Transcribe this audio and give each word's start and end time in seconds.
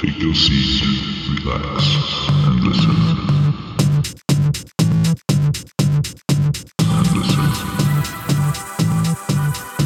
Take 0.00 0.18
your 0.18 0.32
seat, 0.32 0.82
relax, 1.28 1.84
and 2.46 2.60
listen. 2.64 2.96
And 6.88 7.06
listen. 7.14 7.44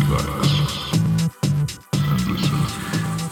Relax. 0.07 0.39
And 1.99 2.27
listen. 2.29 2.59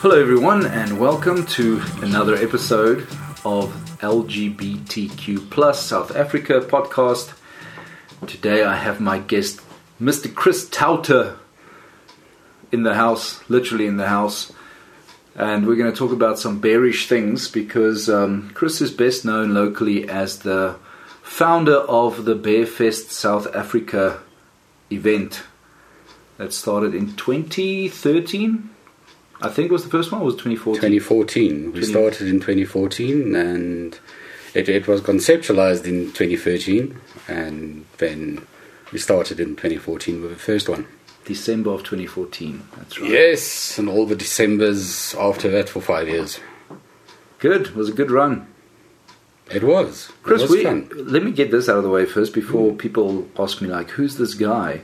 Hello, 0.00 0.20
everyone, 0.20 0.66
and 0.66 0.98
welcome 0.98 1.46
to 1.46 1.80
another 1.98 2.34
episode 2.34 3.02
of 3.44 3.72
LGBTQ 4.00 5.50
Plus 5.50 5.86
South 5.86 6.16
Africa 6.16 6.62
podcast. 6.62 7.32
Today, 8.26 8.64
I 8.64 8.74
have 8.74 8.98
my 9.00 9.20
guest, 9.20 9.60
Mr. 10.00 10.34
Chris 10.34 10.68
Tauter, 10.68 11.36
in 12.72 12.82
the 12.82 12.94
house, 12.94 13.48
literally 13.48 13.86
in 13.86 13.98
the 13.98 14.08
house, 14.08 14.50
and 15.34 15.66
we're 15.66 15.76
going 15.76 15.90
to 15.90 15.96
talk 15.96 16.12
about 16.12 16.38
some 16.38 16.60
bearish 16.60 17.08
things 17.08 17.48
because 17.48 18.08
um, 18.08 18.50
Chris 18.54 18.80
is 18.80 18.90
best 18.90 19.24
known 19.24 19.54
locally 19.54 20.08
as 20.08 20.40
the 20.40 20.76
founder 21.22 21.76
of 21.76 22.24
the 22.24 22.34
Bearfest 22.34 23.10
South 23.10 23.54
Africa 23.54 24.20
event 24.90 25.42
that 26.36 26.52
started 26.52 26.94
in 26.94 27.14
2013. 27.16 28.70
I 29.40 29.48
think 29.48 29.70
was 29.70 29.84
the 29.84 29.90
first 29.90 30.12
one. 30.12 30.20
Or 30.20 30.26
was 30.26 30.34
it 30.34 30.38
2014? 30.38 30.74
2014. 30.80 31.64
We 31.66 31.70
20 31.80 31.86
started 31.86 32.28
in 32.28 32.40
2014 32.40 33.34
and 33.34 33.98
it, 34.54 34.68
it 34.68 34.86
was 34.86 35.00
conceptualized 35.00 35.84
in 35.84 36.12
2013 36.12 36.98
and 37.28 37.86
then 37.98 38.46
we 38.92 38.98
started 38.98 39.40
in 39.40 39.56
2014 39.56 40.20
with 40.20 40.30
the 40.30 40.36
first 40.36 40.68
one. 40.68 40.86
December 41.24 41.70
of 41.70 41.80
2014. 41.80 42.62
That's 42.76 43.00
right. 43.00 43.10
Yes, 43.10 43.78
and 43.78 43.88
all 43.88 44.06
the 44.06 44.16
Decembers 44.16 45.14
after 45.18 45.50
that 45.50 45.68
for 45.68 45.80
five 45.80 46.08
years. 46.08 46.40
Good. 47.38 47.68
It 47.68 47.74
was 47.74 47.88
a 47.88 47.92
good 47.92 48.10
run. 48.10 48.46
It 49.50 49.64
was. 49.64 50.10
Chris, 50.22 50.42
it 50.42 50.50
was 50.50 50.90
we, 50.90 51.02
let 51.02 51.22
me 51.22 51.32
get 51.32 51.50
this 51.50 51.68
out 51.68 51.76
of 51.76 51.82
the 51.82 51.90
way 51.90 52.06
first 52.06 52.32
before 52.32 52.72
people 52.72 53.28
ask 53.38 53.60
me 53.60 53.68
like, 53.68 53.90
who's 53.90 54.16
this 54.16 54.34
guy? 54.34 54.82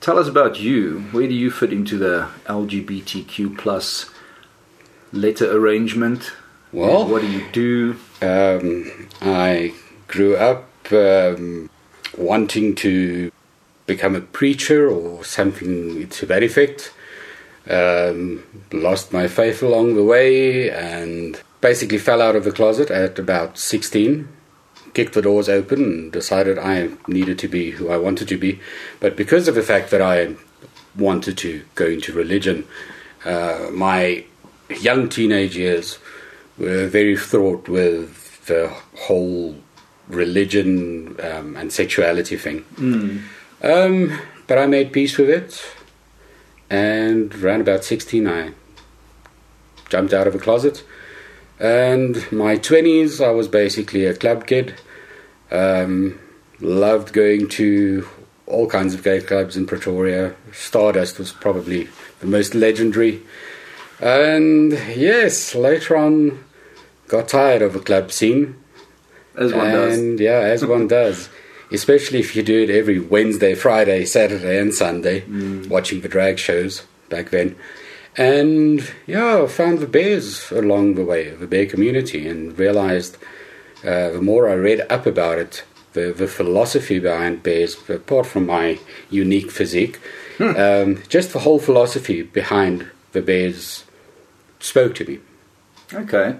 Tell 0.00 0.18
us 0.18 0.28
about 0.28 0.60
you. 0.60 1.00
Where 1.10 1.26
do 1.26 1.34
you 1.34 1.50
fit 1.50 1.72
into 1.72 1.98
the 1.98 2.28
LGBTQ 2.46 3.58
plus 3.58 4.10
letter 5.12 5.50
arrangement? 5.56 6.32
Well, 6.72 7.08
what 7.08 7.22
do 7.22 7.30
you 7.30 7.44
do? 7.50 7.96
Um, 8.22 9.08
I 9.20 9.74
grew 10.06 10.36
up 10.36 10.68
um, 10.92 11.70
wanting 12.16 12.74
to 12.76 13.32
become 13.88 14.14
a 14.14 14.20
preacher 14.20 14.88
or 14.88 15.24
something 15.24 16.08
to 16.08 16.26
that 16.26 16.44
effect. 16.44 16.92
Um, 17.68 18.44
lost 18.72 19.12
my 19.12 19.26
faith 19.26 19.62
along 19.62 19.96
the 19.96 20.04
way 20.04 20.70
and 20.70 21.40
basically 21.60 21.98
fell 21.98 22.22
out 22.22 22.36
of 22.36 22.44
the 22.44 22.52
closet 22.52 22.90
at 22.90 23.18
about 23.18 23.58
16. 23.58 24.28
Kicked 24.94 25.14
the 25.14 25.22
doors 25.22 25.48
open 25.48 25.82
and 25.82 26.12
decided 26.12 26.58
I 26.58 26.90
needed 27.08 27.38
to 27.40 27.48
be 27.48 27.72
who 27.72 27.90
I 27.90 27.96
wanted 27.98 28.28
to 28.28 28.36
be. 28.38 28.60
But 29.00 29.16
because 29.16 29.48
of 29.48 29.56
the 29.56 29.62
fact 29.62 29.90
that 29.90 30.00
I 30.00 30.36
wanted 30.96 31.36
to 31.38 31.62
go 31.74 31.86
into 31.86 32.12
religion, 32.12 32.66
uh, 33.24 33.68
my 33.72 34.24
young 34.80 35.08
teenage 35.08 35.56
years 35.56 35.98
were 36.58 36.86
very 36.86 37.16
fraught 37.16 37.68
with 37.68 38.46
the 38.46 38.72
whole 38.96 39.56
religion 40.08 41.16
um, 41.22 41.56
and 41.56 41.72
sexuality 41.72 42.36
thing. 42.36 42.64
Um, 43.62 44.18
but 44.46 44.58
I 44.58 44.66
made 44.66 44.92
peace 44.92 45.18
with 45.18 45.30
it, 45.30 45.62
and 46.70 47.34
around 47.34 47.60
about 47.60 47.84
16, 47.84 48.26
I 48.26 48.52
jumped 49.88 50.12
out 50.12 50.26
of 50.26 50.34
a 50.34 50.38
closet. 50.38 50.84
And 51.58 52.30
my 52.30 52.56
20s, 52.56 53.24
I 53.24 53.30
was 53.30 53.48
basically 53.48 54.04
a 54.04 54.14
club 54.14 54.46
kid. 54.46 54.74
Um, 55.50 56.20
loved 56.60 57.12
going 57.12 57.48
to 57.48 58.06
all 58.46 58.66
kinds 58.68 58.94
of 58.94 59.02
gay 59.02 59.20
clubs 59.20 59.56
in 59.56 59.66
Pretoria. 59.66 60.34
Stardust 60.52 61.18
was 61.18 61.32
probably 61.32 61.88
the 62.20 62.26
most 62.26 62.54
legendary. 62.54 63.22
And 64.00 64.72
yes, 64.72 65.54
later 65.54 65.96
on, 65.96 66.44
got 67.08 67.28
tired 67.28 67.62
of 67.62 67.72
the 67.72 67.80
club 67.80 68.12
scene. 68.12 68.56
As 69.36 69.52
one 69.52 69.70
does. 69.70 69.98
and 69.98 70.20
yeah, 70.20 70.40
as 70.40 70.64
one 70.64 70.88
does. 70.88 71.28
Especially 71.70 72.18
if 72.20 72.34
you 72.34 72.42
do 72.42 72.62
it 72.62 72.70
every 72.70 72.98
Wednesday, 72.98 73.54
Friday, 73.54 74.04
Saturday, 74.04 74.58
and 74.58 74.74
Sunday, 74.74 75.20
Mm. 75.22 75.68
watching 75.68 76.00
the 76.00 76.08
drag 76.08 76.38
shows 76.38 76.82
back 77.10 77.30
then. 77.30 77.56
And 78.16 78.82
yeah, 79.06 79.42
I 79.42 79.46
found 79.46 79.78
the 79.78 79.86
bears 79.86 80.50
along 80.50 80.94
the 80.94 81.04
way, 81.04 81.30
the 81.30 81.46
bear 81.46 81.66
community, 81.66 82.26
and 82.26 82.58
realized 82.58 83.16
uh, 83.84 84.10
the 84.10 84.20
more 84.22 84.48
I 84.48 84.54
read 84.54 84.84
up 84.90 85.06
about 85.06 85.38
it, 85.38 85.62
the, 85.92 86.12
the 86.12 86.26
philosophy 86.26 86.98
behind 86.98 87.42
bears, 87.44 87.76
apart 87.88 88.26
from 88.26 88.46
my 88.46 88.78
unique 89.10 89.50
physique, 89.50 89.98
Hmm. 90.38 90.56
um, 90.56 91.02
just 91.08 91.32
the 91.32 91.40
whole 91.40 91.58
philosophy 91.58 92.22
behind 92.22 92.86
the 93.12 93.20
bears 93.22 93.84
spoke 94.60 94.94
to 94.96 95.04
me. 95.04 95.18
Okay. 95.92 96.36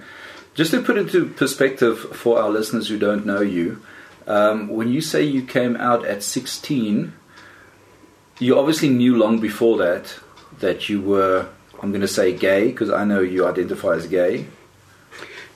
Just 0.55 0.71
to 0.73 0.83
put 0.83 0.97
into 0.99 1.27
perspective 1.27 1.99
for 1.99 2.41
our 2.41 2.49
listeners 2.51 2.89
who 2.89 2.99
don't 2.99 3.27
know 3.27 3.41
you, 3.41 3.81
um, 4.29 4.69
when 4.69 4.89
you 4.93 5.01
say 5.01 5.23
you 5.25 5.43
came 5.43 5.75
out 5.77 6.05
at 6.05 6.23
16, 6.23 7.13
you 8.39 8.59
obviously 8.59 8.89
knew 8.89 9.17
long 9.17 9.41
before 9.41 9.77
that 9.79 10.19
that 10.61 10.89
you 10.89 11.01
were, 11.01 11.49
I'm 11.83 11.91
going 11.91 12.03
to 12.03 12.09
say 12.09 12.33
gay, 12.33 12.69
because 12.71 12.91
I 12.91 13.05
know 13.05 13.21
you 13.21 13.47
identify 13.47 13.95
as 13.95 14.07
gay. 14.07 14.47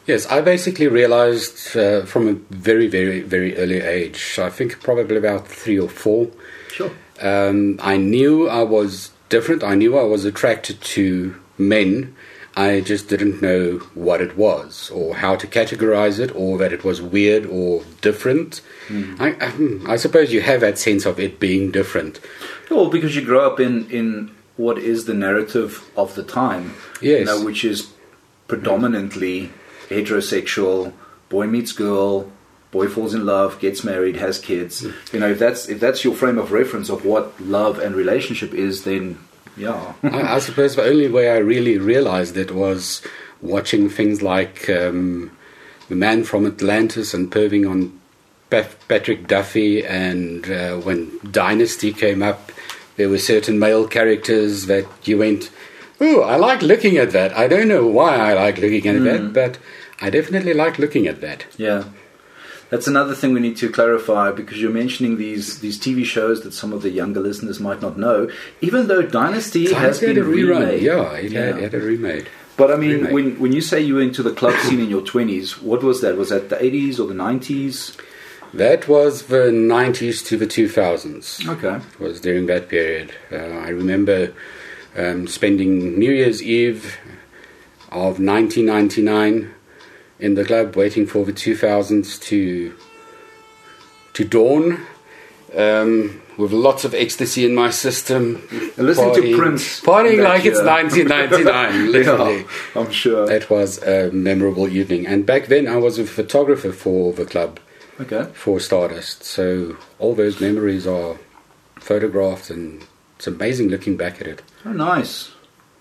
Yes, 0.07 0.27
I 0.27 0.41
basically 0.41 0.89
realized 0.89 1.77
uh, 1.77 2.05
from 2.07 2.27
a 2.29 2.33
very, 2.55 2.89
very, 2.89 3.21
very 3.21 3.57
early 3.57 3.81
age, 3.81 4.39
I 4.41 4.51
think 4.51 4.83
probably 4.83 5.17
about 5.17 5.47
three 5.47 5.79
or 5.79 5.89
four, 5.89 6.29
Sure. 6.73 6.91
um, 7.21 7.79
I 7.81 7.99
knew 7.99 8.49
I 8.49 8.63
was 8.63 9.11
different. 9.29 9.63
I 9.63 9.75
knew 9.77 9.97
I 9.97 10.03
was 10.03 10.25
attracted 10.25 10.81
to 10.97 11.37
men. 11.57 12.17
I 12.55 12.81
just 12.81 13.09
didn't 13.09 13.41
know 13.41 13.79
what 13.95 14.21
it 14.21 14.37
was, 14.37 14.91
or 14.91 15.17
how 15.17 15.37
to 15.37 15.47
categorize 15.47 16.19
it, 16.19 16.35
or 16.35 16.59
that 16.59 16.73
it 16.73 16.85
was 16.85 17.01
weird 17.01 17.47
or 17.47 17.83
different. 18.03 18.61
Hmm. 18.89 19.15
I, 19.19 19.29
I, 19.41 19.49
hmm, 19.51 19.91
I 19.91 19.97
suppose 19.97 20.33
you 20.33 20.43
have 20.43 20.61
that 20.61 20.79
sense 20.79 21.07
of 21.07 21.19
it 21.19 21.41
being 21.41 21.71
different. 21.71 22.21
Well, 22.71 22.91
because 22.91 23.17
you 23.17 23.23
grow 23.25 23.47
up 23.47 23.59
in, 23.59 23.91
in 23.91 24.35
what 24.59 24.77
is 24.79 25.07
the 25.07 25.15
narrative 25.15 25.91
of 25.97 26.15
the 26.15 26.23
time, 26.23 26.75
you 27.01 27.13
Yes. 27.13 27.27
know, 27.27 27.43
which 27.43 27.65
is 27.65 27.91
predominantly 28.49 29.51
heterosexual, 29.89 30.93
boy 31.29 31.47
meets 31.47 31.73
girl, 31.73 32.31
boy 32.71 32.87
falls 32.89 33.15
in 33.15 33.25
love, 33.25 33.59
gets 33.61 33.83
married, 33.83 34.17
has 34.17 34.39
kids. 34.39 34.81
Hmm. 34.85 34.91
You 35.15 35.21
know, 35.21 35.31
if 35.31 35.39
that's 35.39 35.69
if 35.69 35.81
that's 35.81 36.05
your 36.05 36.15
frame 36.15 36.39
of 36.39 36.53
reference 36.53 36.91
of 36.91 37.05
what 37.05 37.41
love 37.41 37.79
and 37.79 37.95
relationship 37.95 38.53
is, 38.53 38.85
then 38.85 39.19
yeah, 39.57 39.93
I, 40.03 40.37
I 40.37 40.39
suppose 40.39 40.77
the 40.77 40.85
only 40.85 41.09
way 41.09 41.31
I 41.31 41.39
really 41.39 41.79
realized 41.79 42.37
it 42.37 42.51
was 42.53 43.03
watching 43.41 43.89
things 43.91 44.23
like 44.23 44.69
um, 44.71 45.31
The 45.89 45.95
Man 45.97 46.25
from 46.25 46.47
Atlantis 46.47 47.13
and 47.15 47.31
perving 47.31 47.69
on 47.71 48.01
Pat- 48.51 48.77
Patrick 48.89 49.27
Duffy, 49.27 49.85
and 49.85 50.49
uh, 50.51 50.77
when 50.79 51.11
Dynasty 51.31 51.93
came 51.93 52.23
up, 52.23 52.53
there 52.97 53.09
were 53.09 53.19
certain 53.19 53.59
male 53.59 53.87
characters 53.89 54.67
that 54.67 54.87
you 55.05 55.19
went, 55.19 55.51
Oh, 56.01 56.23
I 56.23 56.37
like 56.37 56.63
looking 56.63 56.97
at 56.99 57.13
that. 57.13 57.33
I 57.37 57.47
don't 57.49 57.69
know 57.69 57.87
why 57.87 58.17
I 58.17 58.35
like 58.35 58.59
looking 58.59 58.87
at 58.89 59.03
that, 59.05 59.33
but 59.33 59.59
I 60.01 60.11
definitely 60.11 60.53
like 60.53 60.79
looking 60.79 61.07
at 61.07 61.21
that. 61.21 61.47
yeah. 61.57 61.85
That's 62.73 62.87
another 62.87 63.15
thing 63.15 63.35
we 63.35 63.41
need 63.41 63.59
to 63.59 63.69
clarify 63.71 64.33
because 64.33 64.59
you're 64.59 64.73
mentioning 64.73 65.19
these 65.19 65.61
these 65.61 65.79
TV 65.79 66.07
shows 66.07 66.41
that 66.41 66.55
some 66.55 66.73
of 66.73 66.81
the 66.81 66.89
younger 66.89 67.21
listeners 67.21 67.61
might 67.61 67.83
not 67.83 67.99
know. 67.99 68.31
Even 68.63 68.87
though 68.89 69.03
Dynasty 69.03 69.75
has 69.75 70.01
been 70.01 70.17
remade, 70.17 70.81
Yeah, 70.81 71.13
it 71.13 71.33
Yeah. 71.33 71.41
Had, 71.41 71.57
it 71.59 71.63
had 71.65 71.75
a 71.75 71.85
remade. 71.85 72.29
But 72.57 72.71
I 72.71 72.77
mean, 72.77 73.13
when 73.13 73.39
when 73.39 73.53
you 73.53 73.61
say 73.61 73.79
you 73.83 73.97
were 73.97 74.01
into 74.01 74.23
the 74.23 74.33
club 74.33 74.59
scene 74.61 74.81
in 74.81 74.89
your 74.89 75.03
twenties, 75.03 75.61
what 75.61 75.83
was 75.83 76.01
that? 76.01 76.17
Was 76.17 76.31
that 76.31 76.49
the 76.49 76.65
eighties 76.65 76.99
or 76.99 77.07
the 77.07 77.19
nineties? 77.29 77.95
That 78.55 78.89
was 78.89 79.27
the 79.29 79.45
90s 79.51 80.27
to 80.27 80.37
the 80.37 80.47
2000s. 80.47 81.49
Okay. 81.49 81.77
It 81.77 82.01
was 82.01 82.21
during 82.21 82.45
that 82.47 82.69
period. 82.69 83.15
Uh, 83.31 83.37
I 83.37 83.71
remember 83.71 84.35
um, 84.95 85.27
spending 85.27 85.99
New 85.99 86.13
Year's 86.13 86.43
Eve 86.43 86.99
of 87.91 88.21
1999 88.21 89.55
in 90.23 90.35
the 90.35 90.45
club, 90.45 90.77
waiting 90.77 91.07
for 91.07 91.25
the 91.25 91.33
2000s 91.33 92.19
to 92.29 92.75
to 94.15 94.25
dawn, 94.25 94.79
um, 95.57 96.21
with 96.37 96.53
lots 96.53 96.85
of 96.85 96.95
ecstasy 96.95 97.45
in 97.47 97.55
my 97.55 97.71
system. 97.71 98.47
And 98.77 98.87
listening 98.87 99.15
to 99.15 99.37
Prince 99.37 99.81
partying 99.81 100.23
like 100.23 100.45
it's 100.45 100.61
1999, 100.63 101.93
literally. 101.97 102.37
Yeah, 102.41 102.47
I'm 102.81 102.91
sure. 102.91 103.27
That 103.27 103.49
was 103.51 103.83
a 103.83 104.11
memorable 104.13 104.69
evening. 104.69 105.07
And 105.07 105.25
back 105.27 105.47
then, 105.47 105.67
I 105.67 105.77
was 105.77 105.99
a 105.99 106.05
photographer 106.05 106.73
for 106.73 107.13
the 107.13 107.25
club 107.25 107.59
Okay. 108.01 108.29
for 108.33 108.61
Stardust. 108.61 109.25
So 109.25 109.77
all 109.99 110.15
those 110.15 110.41
memories 110.41 110.87
are 110.87 111.17
photographed, 111.77 112.51
and 112.51 112.85
it's 113.17 113.27
amazing 113.27 113.69
looking 113.69 113.97
back 113.97 114.21
at 114.21 114.27
it. 114.27 114.43
Oh, 114.65 114.73
nice. 114.73 115.32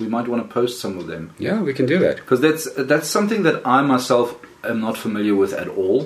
We 0.01 0.07
might 0.15 0.27
want 0.27 0.41
to 0.45 0.49
post 0.53 0.73
some 0.83 0.97
of 1.01 1.05
them 1.07 1.23
Yeah, 1.47 1.61
we 1.61 1.73
can 1.73 1.85
do 1.85 1.97
that. 1.99 2.15
because 2.17 2.41
that's 2.41 2.63
that's 2.91 3.07
something 3.17 3.43
that 3.43 3.57
I 3.65 3.81
myself 3.81 4.27
am 4.63 4.79
not 4.87 4.95
familiar 4.97 5.35
with 5.41 5.53
at 5.53 5.67
all. 5.67 6.01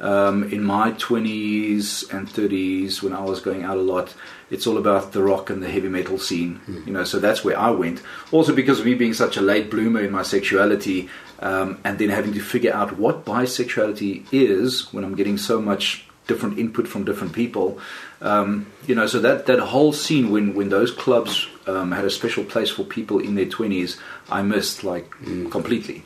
Um, 0.00 0.44
in 0.56 0.62
my 0.62 0.92
20s 0.92 2.12
and 2.14 2.28
30s, 2.28 3.02
when 3.02 3.12
I 3.12 3.24
was 3.32 3.40
going 3.40 3.64
out 3.64 3.76
a 3.76 3.80
lot, 3.94 4.14
it's 4.48 4.64
all 4.68 4.78
about 4.78 5.10
the 5.12 5.22
rock 5.24 5.50
and 5.50 5.60
the 5.60 5.68
heavy 5.68 5.88
metal 5.88 6.18
scene. 6.18 6.60
You 6.86 6.92
know, 6.92 7.02
so 7.02 7.18
that's 7.18 7.42
where 7.44 7.58
I 7.58 7.70
went. 7.70 8.00
Also 8.30 8.54
because 8.54 8.78
of 8.80 8.86
me 8.86 8.94
being 8.94 9.12
such 9.14 9.36
a 9.36 9.40
late 9.40 9.70
bloomer 9.72 10.00
in 10.00 10.12
my 10.12 10.22
sexuality, 10.22 11.08
um, 11.40 11.80
and 11.84 11.98
then 11.98 12.10
having 12.10 12.32
to 12.34 12.40
figure 12.40 12.72
out 12.72 12.96
what 12.96 13.24
bisexuality 13.24 14.24
is 14.32 14.92
when 14.92 15.02
I'm 15.04 15.16
getting 15.16 15.36
so 15.36 15.60
much 15.60 16.06
different 16.28 16.58
input 16.58 16.86
from 16.86 17.04
different 17.04 17.32
people. 17.32 17.80
Um, 18.20 18.66
you 18.86 18.94
know, 18.94 19.06
so 19.08 19.18
that, 19.20 19.46
that 19.46 19.58
whole 19.58 19.92
scene 19.92 20.30
when, 20.30 20.54
when 20.54 20.68
those 20.68 20.90
clubs 20.92 21.48
um, 21.68 21.92
had 21.92 22.04
a 22.04 22.10
special 22.10 22.44
place 22.44 22.70
for 22.70 22.84
people 22.84 23.18
in 23.18 23.34
their 23.34 23.46
20s, 23.46 23.98
I 24.30 24.40
missed 24.42 24.78
like 24.84 25.10
completely. 25.50 26.02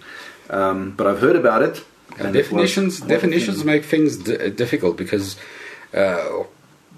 Um, 0.50 0.90
but 0.98 1.06
I've 1.06 1.20
heard 1.20 1.36
about 1.36 1.62
it. 1.62 1.76
and 2.18 2.36
it 2.36 2.42
definitions 2.42 3.00
the 3.00 3.06
definitions 3.08 3.56
things- 3.58 3.64
make 3.72 3.84
things 3.84 4.10
d- 4.18 4.50
difficult 4.50 4.94
because 4.96 5.36
uh, 5.94 6.44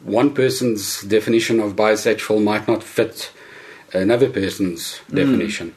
one 0.03 0.31
person's 0.35 1.03
definition 1.03 1.61
of 1.61 1.77
bisexual 1.77 2.43
might 2.43 2.67
not 2.67 2.83
fit 2.83 3.31
another 3.93 4.29
person's 4.29 4.83
Hmm. 5.09 5.17
definition. 5.17 5.75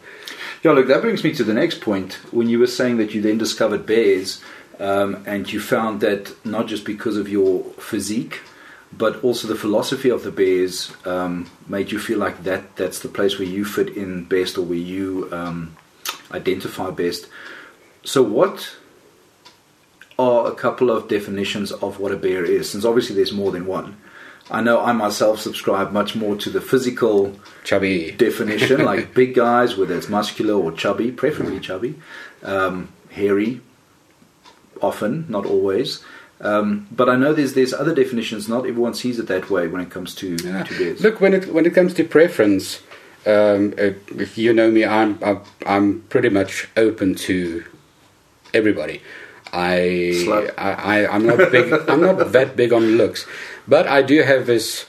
Yeah, 0.64 0.72
look, 0.72 0.88
that 0.88 1.02
brings 1.02 1.24
me 1.24 1.32
to 1.40 1.44
the 1.44 1.54
next 1.54 1.82
point. 1.82 2.14
When 2.32 2.50
you 2.50 2.58
were 2.64 2.68
saying 2.80 2.98
that 2.98 3.14
you 3.14 3.22
then 3.22 3.38
discovered 3.38 3.86
bears, 3.86 4.42
um, 4.80 5.18
and 5.26 5.52
you 5.54 5.60
found 5.60 6.02
that 6.02 6.34
not 6.46 6.66
just 6.68 6.84
because 6.84 7.16
of 7.22 7.28
your 7.30 7.64
physique, 7.92 8.36
but 8.98 9.24
also 9.24 9.48
the 9.48 9.56
philosophy 9.56 10.10
of 10.10 10.24
the 10.24 10.32
bears 10.32 10.92
um, 11.06 11.50
made 11.68 11.92
you 11.92 12.00
feel 12.00 12.18
like 12.18 12.44
that 12.44 12.76
that's 12.76 13.00
the 13.00 13.10
place 13.10 13.38
where 13.38 13.48
you 13.48 13.64
fit 13.64 13.90
in 13.96 14.24
best 14.24 14.58
or 14.58 14.64
where 14.64 14.78
you 14.78 15.30
um, 15.32 15.76
identify 16.32 16.90
best. 16.90 17.28
So, 18.04 18.24
what 18.24 18.76
are 20.18 20.48
a 20.48 20.56
couple 20.56 20.90
of 20.90 21.08
definitions 21.08 21.72
of 21.72 22.00
what 22.00 22.12
a 22.12 22.18
bear 22.18 22.44
is? 22.44 22.72
Since 22.72 22.86
obviously 22.86 23.16
there's 23.16 23.34
more 23.34 23.52
than 23.52 23.66
one. 23.66 23.98
I 24.50 24.62
know 24.62 24.82
I 24.82 24.94
myself 24.94 25.42
subscribe 25.42 25.92
much 25.92 26.16
more 26.16 26.38
to 26.38 26.50
the 26.50 26.62
physical 26.62 27.38
Chubby. 27.66 28.12
definition, 28.12 28.86
like 28.92 29.14
big 29.14 29.36
guys, 29.36 29.76
whether 29.76 29.96
it's 29.96 30.08
muscular 30.08 30.54
or 30.54 30.72
chubby, 30.72 31.12
preferably 31.12 31.60
chubby, 31.60 31.96
um, 32.44 32.90
hairy, 33.10 33.60
often, 34.82 35.26
not 35.28 35.46
always. 35.46 36.04
Um, 36.40 36.88
but 36.92 37.10
I 37.10 37.16
know 37.16 37.34
there's 37.34 37.54
there's 37.54 37.74
other 37.74 37.96
definitions. 37.96 38.48
Not 38.48 38.66
everyone 38.68 38.94
sees 38.94 39.18
it 39.20 39.28
that 39.28 39.50
way 39.50 39.68
when 39.68 39.82
it 39.82 39.90
comes 39.90 40.14
to, 40.16 40.38
Yeah. 40.44 40.64
to 40.64 40.78
bears. 40.78 41.02
Look, 41.02 41.20
when 41.20 41.34
it 41.34 41.52
when 41.54 41.66
it 41.66 41.74
comes 41.74 41.94
to 41.96 42.04
preference, 42.04 42.82
um, 43.26 43.74
uh, 43.78 43.92
if 44.18 44.38
you 44.38 44.54
know 44.54 44.70
me, 44.72 44.86
I'm 44.86 45.18
I'm- 45.24 45.42
I'm 45.66 46.02
pretty 46.10 46.30
much 46.30 46.68
open 46.78 47.16
to 47.28 47.64
everybody. 48.54 49.02
I, 49.54 50.52
I 50.58 50.72
I 50.96 51.08
I'm 51.16 51.26
not 51.26 51.52
big. 51.52 51.74
I'm 51.90 52.02
not 52.02 52.32
that 52.34 52.56
big 52.56 52.72
on 52.74 52.98
looks, 52.98 53.26
but 53.68 53.88
I 53.88 54.02
do 54.02 54.22
have 54.22 54.46
this 54.46 54.86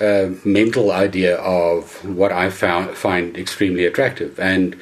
uh, 0.00 0.30
mental 0.44 0.90
idea 0.92 1.36
of 1.36 2.02
what 2.04 2.32
I 2.32 2.48
found 2.50 2.96
find 2.96 3.36
extremely 3.36 3.84
attractive, 3.84 4.38
and 4.40 4.76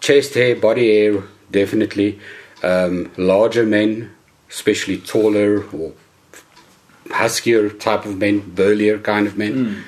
chest 0.00 0.34
hair, 0.34 0.56
body 0.56 0.86
hair, 0.94 1.22
definitely. 1.50 2.18
Um, 2.62 3.10
larger 3.16 3.64
men, 3.64 4.10
especially 4.50 4.98
taller 4.98 5.64
or 5.72 5.92
huskier 7.10 7.70
type 7.78 8.04
of 8.04 8.18
men, 8.18 8.40
burlier 8.54 8.98
kind 8.98 9.26
of 9.26 9.36
men. 9.36 9.84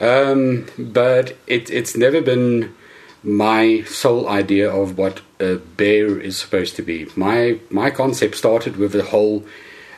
Um, 0.00 0.66
but 0.78 1.36
it, 1.46 1.70
it's 1.70 1.96
never 1.96 2.20
been 2.20 2.74
my 3.22 3.82
sole 3.82 4.28
idea 4.28 4.70
of 4.70 4.96
what 4.96 5.20
a 5.38 5.56
bear 5.56 6.18
is 6.18 6.38
supposed 6.38 6.76
to 6.76 6.82
be. 6.82 7.06
My 7.16 7.60
my 7.70 7.90
concept 7.90 8.36
started 8.36 8.76
with 8.76 8.92
the 8.92 9.04
whole. 9.04 9.44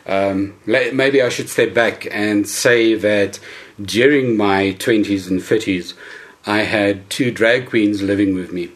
Um, 0.05 0.55
maybe 0.67 1.23
I 1.23 1.29
should 1.29 1.49
step 1.49 1.73
back 1.73 2.09
and 2.11 2.49
say 2.49 2.95
that 2.95 3.39
during 3.81 4.37
my 4.37 4.73
twenties 4.73 5.29
and 5.29 5.41
thirties, 5.41 5.95
I 6.45 6.63
had 6.63 7.09
two 7.09 7.31
drag 7.31 7.69
queens 7.69 8.03
living 8.03 8.35
with 8.35 8.53
me. 8.53 8.71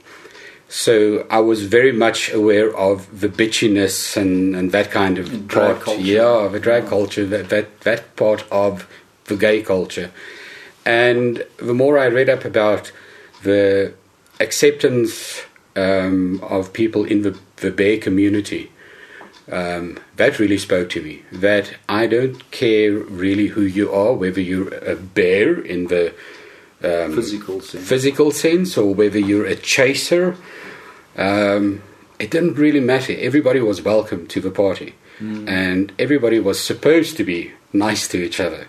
So 0.68 1.26
I 1.30 1.38
was 1.38 1.64
very 1.66 1.92
much 1.92 2.32
aware 2.32 2.76
of 2.76 3.20
the 3.20 3.28
bitchiness 3.28 4.16
and, 4.16 4.56
and 4.56 4.72
that 4.72 4.90
kind 4.90 5.16
of 5.18 5.32
And 5.32 5.48
part. 5.48 5.80
culture. 5.80 6.00
Yeah, 6.00 6.48
the 6.50 6.58
drag 6.60 6.86
culture, 6.86 7.24
that, 7.26 7.48
that, 7.50 7.80
that 7.82 8.16
part 8.16 8.44
of 8.50 8.88
the 9.26 9.36
gay 9.36 9.62
culture. 9.62 10.10
And 10.84 11.44
the 11.58 11.74
more 11.74 11.98
I 11.98 12.06
read 12.06 12.28
up 12.28 12.44
about 12.44 12.90
the 13.42 13.94
acceptance 14.40 15.42
um, 15.76 16.40
of 16.42 16.72
people 16.72 17.04
in 17.04 17.22
the, 17.22 17.38
the 17.56 17.70
bear 17.70 17.98
community, 17.98 18.70
um, 19.50 19.98
that 20.16 20.38
really 20.40 20.58
spoke 20.58 20.90
to 20.90 21.02
me. 21.02 21.22
That 21.30 21.76
I 21.88 22.06
don't 22.08 22.50
care 22.50 22.92
really 22.92 23.48
who 23.48 23.62
you 23.62 23.92
are, 23.92 24.12
whether 24.12 24.40
you're 24.40 24.74
a 24.74 24.96
bear 24.96 25.60
in 25.60 25.86
the 25.86 26.12
um, 26.86 27.14
Physical 27.14 27.60
sense. 27.60 27.88
physical 27.88 28.30
sense 28.30 28.70
or 28.82 28.94
whether 28.94 29.18
you're 29.18 29.46
a 29.46 29.56
chaser. 29.56 30.36
Um, 31.16 31.82
it 32.18 32.30
didn't 32.30 32.54
really 32.54 32.80
matter. 32.80 33.14
Everybody 33.18 33.60
was 33.60 33.82
welcome 33.82 34.26
to 34.28 34.40
the 34.40 34.50
party, 34.50 34.94
and 35.20 35.92
everybody 35.98 36.38
was 36.40 36.58
supposed 36.60 37.16
to 37.18 37.24
be 37.24 37.52
nice 37.72 38.08
to 38.08 38.18
each 38.26 38.38
other. 38.40 38.66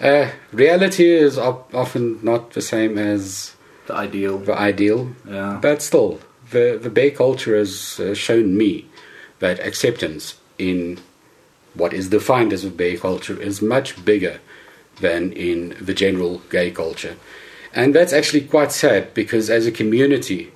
Uh, 0.00 0.30
reality 0.52 1.06
is 1.10 1.38
op- 1.38 1.72
often 1.74 2.18
not 2.22 2.52
the 2.52 2.60
same 2.62 2.98
as 2.98 3.54
the 3.86 3.94
ideal. 3.94 4.38
the 4.38 4.54
ideal, 4.70 5.00
Yeah. 5.28 5.58
but 5.62 5.82
still, 5.82 6.20
the 6.50 6.78
the 6.84 6.90
bear 6.90 7.10
culture 7.10 7.56
has 7.56 7.98
uh, 8.00 8.14
shown 8.14 8.56
me 8.56 8.86
that 9.40 9.58
acceptance 9.60 10.34
in 10.58 10.98
what 11.74 11.92
is 11.92 12.08
defined 12.08 12.52
as 12.52 12.64
a 12.64 12.70
bear 12.70 12.96
culture 12.96 13.40
is 13.40 13.62
much 13.62 13.88
bigger 14.04 14.40
than 15.00 15.32
in 15.32 15.76
the 15.80 15.94
general 15.94 16.42
gay 16.50 16.70
culture. 16.70 17.16
And 17.72 17.94
that's 17.94 18.12
actually 18.12 18.42
quite 18.42 18.72
sad 18.72 19.14
because 19.14 19.50
as 19.50 19.66
a 19.66 19.72
community, 19.72 20.52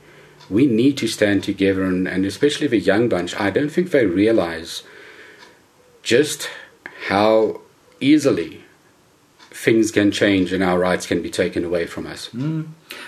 we 0.51 0.67
need 0.67 0.97
to 0.99 1.09
stand 1.09 1.45
together, 1.45 1.85
and, 1.85 2.09
and 2.09 2.27
especially 2.27 2.67
the 2.67 2.79
young 2.79 3.09
bunch, 3.09 3.39
I 3.39 3.51
don't 3.51 3.71
think 3.71 3.91
they 3.91 4.07
realize 4.07 4.83
just 6.03 6.49
how 7.09 7.61
easily 8.01 8.65
things 9.51 9.91
can 9.91 10.11
change 10.11 10.53
and 10.53 10.63
our 10.63 10.79
rights 10.79 11.07
can 11.07 11.23
be 11.23 11.31
taken 11.31 11.65
away 11.65 11.87
from 11.87 12.07
us. 12.07 12.33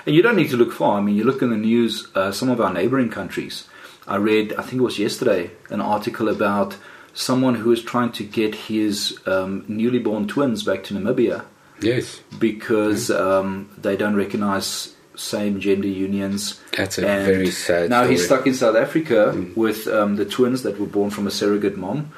And 0.06 0.14
you 0.14 0.22
don't 0.22 0.36
need 0.36 0.50
to 0.50 0.56
look 0.56 0.72
far. 0.72 0.98
I 0.98 1.00
mean, 1.00 1.16
you 1.16 1.24
look 1.24 1.42
in 1.42 1.50
the 1.50 1.56
news, 1.56 2.06
uh, 2.14 2.30
some 2.30 2.50
of 2.50 2.60
our 2.60 2.72
neighboring 2.72 3.10
countries. 3.10 3.66
I 4.06 4.16
read, 4.16 4.52
I 4.54 4.62
think 4.62 4.74
it 4.74 4.84
was 4.84 4.98
yesterday, 4.98 5.50
an 5.70 5.80
article 5.80 6.28
about 6.28 6.76
someone 7.14 7.54
who 7.54 7.72
is 7.72 7.82
trying 7.82 8.12
to 8.12 8.24
get 8.24 8.54
his 8.54 9.18
um, 9.26 9.64
newly 9.68 9.98
born 9.98 10.26
twins 10.28 10.62
back 10.64 10.84
to 10.84 10.94
Namibia. 10.94 11.44
Yes, 11.80 12.20
because 12.38 13.10
um, 13.10 13.68
they 13.78 13.96
don't 13.96 14.14
recognize 14.14 14.94
same 15.16 15.60
gender 15.60 15.86
unions. 15.88 16.60
that's 16.76 16.98
a 16.98 17.06
And 17.06 17.24
very 17.26 17.50
sad 17.50 17.88
Now 17.90 18.02
story. 18.02 18.12
he's 18.14 18.24
stuck 18.26 18.46
in 18.46 18.54
South 18.54 18.76
Africa 18.76 19.46
with 19.54 19.86
um, 19.88 20.16
the 20.16 20.24
twins 20.24 20.62
that 20.62 20.78
were 20.80 20.86
born 20.86 21.10
from 21.10 21.26
a 21.26 21.30
surrogate 21.30 21.76
mom, 21.76 22.10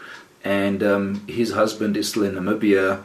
and 0.45 0.83
um, 0.83 1.27
his 1.27 1.53
husband 1.53 1.97
is 1.97 2.09
still 2.09 2.25
in 2.25 2.35
Namibia, 2.35 3.03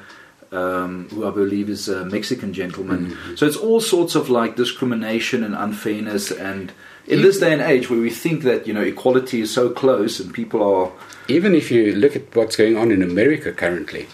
um, 0.51 1.07
who 1.09 1.25
I 1.27 1.31
believe 1.31 1.69
is 1.69 1.87
a 1.87 2.05
Mexican 2.05 2.53
gentleman. 2.53 3.17
So 3.35 3.45
it's 3.45 3.57
all 3.57 3.79
sorts 3.81 4.15
of 4.15 4.29
like 4.29 4.55
discrimination 4.55 5.43
and 5.43 5.55
unfairness, 5.55 6.31
and 6.31 6.71
in 7.07 7.21
this 7.21 7.39
day 7.39 7.53
and 7.53 7.61
age 7.61 7.89
where 7.89 7.99
we 7.99 8.09
think 8.09 8.43
that 8.43 8.67
you 8.67 8.73
know 8.73 8.81
equality 8.81 9.41
is 9.41 9.53
so 9.53 9.69
close 9.69 10.19
and 10.19 10.33
people 10.33 10.61
are 10.61 10.91
Even 11.27 11.55
if 11.55 11.71
you 11.71 11.95
look 11.95 12.15
at 12.15 12.35
what's 12.35 12.55
going 12.55 12.77
on 12.77 12.91
in 12.91 13.01
America 13.01 13.51
currently, 13.53 14.07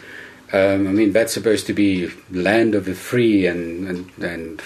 um, 0.53 0.87
I 0.87 0.91
mean, 0.91 1.11
that's 1.11 1.33
supposed 1.33 1.65
to 1.67 1.73
be 1.73 2.09
land 2.31 2.75
of 2.75 2.85
the 2.85 2.93
free 2.93 3.45
and, 3.45 3.87
and, 3.87 4.11
and 4.23 4.61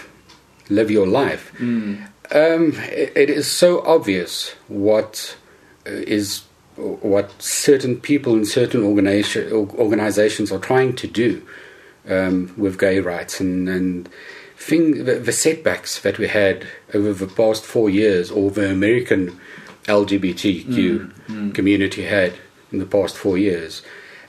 live 0.69 0.91
your 0.91 1.07
life. 1.07 1.51
Um, 1.59 2.73
it, 2.75 3.13
it 3.15 3.29
is 3.29 3.49
so 3.49 3.81
obvious 3.85 4.55
what 4.67 5.35
uh, 5.87 5.91
is 5.91 6.43
what 6.75 7.41
certain 7.41 7.99
people 7.99 8.33
in 8.33 8.45
certain 8.45 8.83
organization, 8.83 9.51
organizations 9.51 10.51
are 10.51 10.59
trying 10.59 10.95
to 10.95 11.07
do 11.07 11.45
um, 12.09 12.53
with 12.57 12.79
gay 12.79 12.99
rights 12.99 13.39
and, 13.39 13.67
and 13.69 14.09
thing, 14.55 15.05
the, 15.05 15.15
the 15.15 15.31
setbacks 15.31 16.01
that 16.01 16.17
we 16.17 16.27
had 16.27 16.65
over 16.93 17.13
the 17.13 17.27
past 17.27 17.65
four 17.65 17.89
years, 17.89 18.31
or 18.31 18.51
the 18.51 18.69
American 18.69 19.39
LGBTQ 19.85 20.65
mm, 20.65 21.13
mm. 21.27 21.53
community 21.53 22.03
had 22.03 22.33
in 22.71 22.79
the 22.79 22.85
past 22.85 23.17
four 23.17 23.37
years. 23.37 23.81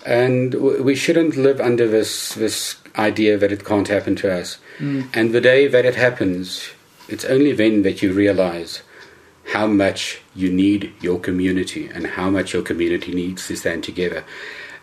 And 0.05 0.55
we 0.55 0.97
shouldn't 0.97 1.37
live 1.37 1.61
under 1.61 1.87
this, 1.87 2.35
this 2.35 2.77
idea 2.97 3.39
that 3.39 3.53
it 3.53 3.65
can't 3.65 3.89
happen 3.89 4.17
to 4.17 4.33
us. 4.33 4.59
Mm. 4.79 5.09
And 5.15 5.33
the 5.33 5.41
day 5.41 5.69
that 5.69 5.85
it 5.85 5.95
happens, 5.95 6.71
it's 7.09 7.25
only 7.25 7.53
then 7.53 7.83
that 7.83 8.03
you 8.03 8.13
realize 8.13 8.83
how 9.45 9.67
much 9.67 10.21
you 10.35 10.51
need 10.51 10.93
your 11.01 11.19
community 11.19 11.89
and 11.89 12.07
how 12.07 12.31
much 12.31 12.53
your 12.53 12.63
community 12.63 13.13
needs 13.13 13.47
to 13.49 13.57
stand 13.57 13.85
together. 13.85 14.25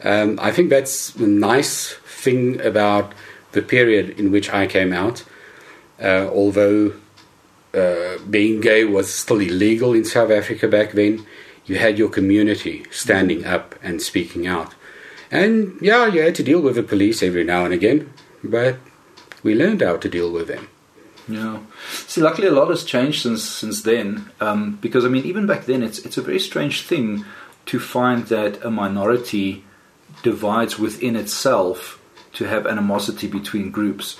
Um, 0.03 0.39
I 0.41 0.51
think 0.51 0.69
that's 0.69 1.11
the 1.11 1.27
nice 1.27 1.93
thing 1.93 2.59
about 2.61 3.13
the 3.51 3.61
period 3.61 4.19
in 4.19 4.31
which 4.31 4.49
I 4.53 4.67
came 4.67 4.93
out. 4.93 5.23
Uh, 6.01 6.29
although 6.31 6.93
uh, 7.73 8.17
being 8.29 8.61
gay 8.61 8.85
was 8.85 9.13
still 9.13 9.39
illegal 9.39 9.93
in 9.93 10.05
South 10.05 10.31
Africa 10.31 10.67
back 10.67 10.91
then, 10.91 11.25
you 11.65 11.77
had 11.77 11.97
your 11.97 12.09
community 12.09 12.85
standing 12.89 13.45
up 13.45 13.75
and 13.83 14.01
speaking 14.01 14.47
out. 14.47 14.73
And 15.31 15.77
yeah, 15.81 16.07
you 16.07 16.21
had 16.21 16.35
to 16.35 16.43
deal 16.43 16.61
with 16.61 16.75
the 16.75 16.83
police 16.83 17.21
every 17.21 17.43
now 17.43 17.65
and 17.65 17.73
again, 17.73 18.11
but 18.43 18.77
we 19.43 19.53
learned 19.53 19.81
how 19.81 19.97
to 19.97 20.09
deal 20.09 20.31
with 20.31 20.47
them. 20.47 20.67
Yeah. 21.29 21.59
See, 21.91 22.21
luckily 22.21 22.47
a 22.47 22.51
lot 22.51 22.69
has 22.69 22.83
changed 22.83 23.21
since 23.21 23.43
since 23.43 23.83
then. 23.83 24.31
Um, 24.41 24.77
because 24.81 25.05
I 25.05 25.09
mean, 25.09 25.25
even 25.25 25.45
back 25.45 25.65
then, 25.65 25.83
it's 25.83 25.99
it's 25.99 26.17
a 26.17 26.23
very 26.23 26.39
strange 26.39 26.81
thing 26.81 27.23
to 27.67 27.79
find 27.79 28.25
that 28.27 28.63
a 28.63 28.71
minority 28.71 29.63
divides 30.23 30.79
within 30.79 31.15
itself 31.15 32.01
to 32.33 32.45
have 32.45 32.65
animosity 32.65 33.27
between 33.27 33.69
groups. 33.69 34.17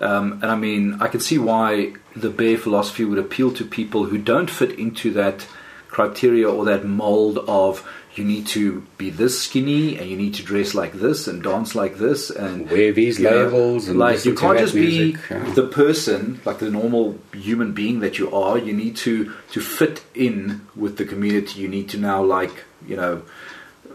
Um, 0.00 0.34
and 0.42 0.46
I 0.46 0.56
mean, 0.56 0.98
I 1.00 1.08
can 1.08 1.20
see 1.20 1.38
why 1.38 1.94
the 2.14 2.30
bear 2.30 2.56
philosophy 2.58 3.04
would 3.04 3.18
appeal 3.18 3.52
to 3.52 3.64
people 3.64 4.04
who 4.04 4.18
don't 4.18 4.50
fit 4.50 4.78
into 4.78 5.12
that 5.12 5.46
criteria 5.88 6.48
or 6.48 6.64
that 6.66 6.84
mold 6.84 7.38
of 7.48 7.86
you 8.14 8.24
need 8.24 8.46
to 8.48 8.86
be 8.98 9.10
this 9.10 9.40
skinny 9.40 9.96
and 9.96 10.10
you 10.10 10.16
need 10.16 10.34
to 10.34 10.42
dress 10.42 10.74
like 10.74 10.92
this 10.92 11.28
and 11.28 11.42
dance 11.42 11.74
like 11.74 11.96
this 11.98 12.28
and 12.30 12.68
Wear 12.70 12.92
these 12.92 13.18
know, 13.18 13.30
labels 13.30 13.88
and 13.88 13.98
like 13.98 14.24
you 14.24 14.34
can't 14.34 14.58
just 14.58 14.74
be 14.74 15.16
yeah. 15.30 15.52
the 15.54 15.66
person 15.66 16.40
like 16.44 16.58
the 16.58 16.70
normal 16.70 17.18
human 17.32 17.72
being 17.72 18.00
that 18.00 18.18
you 18.18 18.30
are 18.32 18.58
you 18.58 18.72
need 18.72 18.96
to 18.96 19.32
to 19.52 19.60
fit 19.60 20.02
in 20.14 20.66
with 20.74 20.96
the 20.96 21.04
community 21.04 21.60
you 21.60 21.68
need 21.68 21.88
to 21.90 21.98
now 21.98 22.22
like 22.22 22.64
you 22.86 22.96
know 22.96 23.22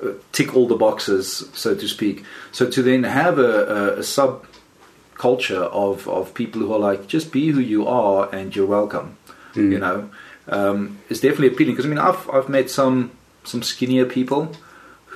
uh, 0.04 0.12
tick 0.32 0.56
all 0.56 0.68
the 0.68 0.76
boxes 0.76 1.50
so 1.54 1.76
to 1.76 1.88
speak 1.88 2.24
so 2.52 2.70
to 2.70 2.82
then 2.82 3.04
have 3.04 3.38
a, 3.38 3.42
a, 3.42 4.00
a 4.00 4.04
sub 4.04 4.46
culture 5.16 5.64
of 5.64 6.08
of 6.08 6.34
people 6.34 6.62
who 6.62 6.74
are 6.74 6.80
like 6.80 7.08
just 7.08 7.32
be 7.32 7.50
who 7.50 7.60
you 7.60 7.88
are 7.88 8.34
and 8.34 8.56
you're 8.56 8.66
welcome 8.66 9.18
Hmm. 9.56 9.72
you 9.72 9.80
know 9.80 10.10
um, 10.48 11.00
is 11.10 11.22
definitely 11.22 11.48
appealing 11.48 11.74
because 11.74 11.86
I 11.86 11.90
mean 11.90 11.98
I've 11.98 12.30
I've 12.30 12.50
met 12.50 12.70
some 12.70 13.12
some 13.46 13.64
skinnier 13.64 14.06
people 14.06 14.52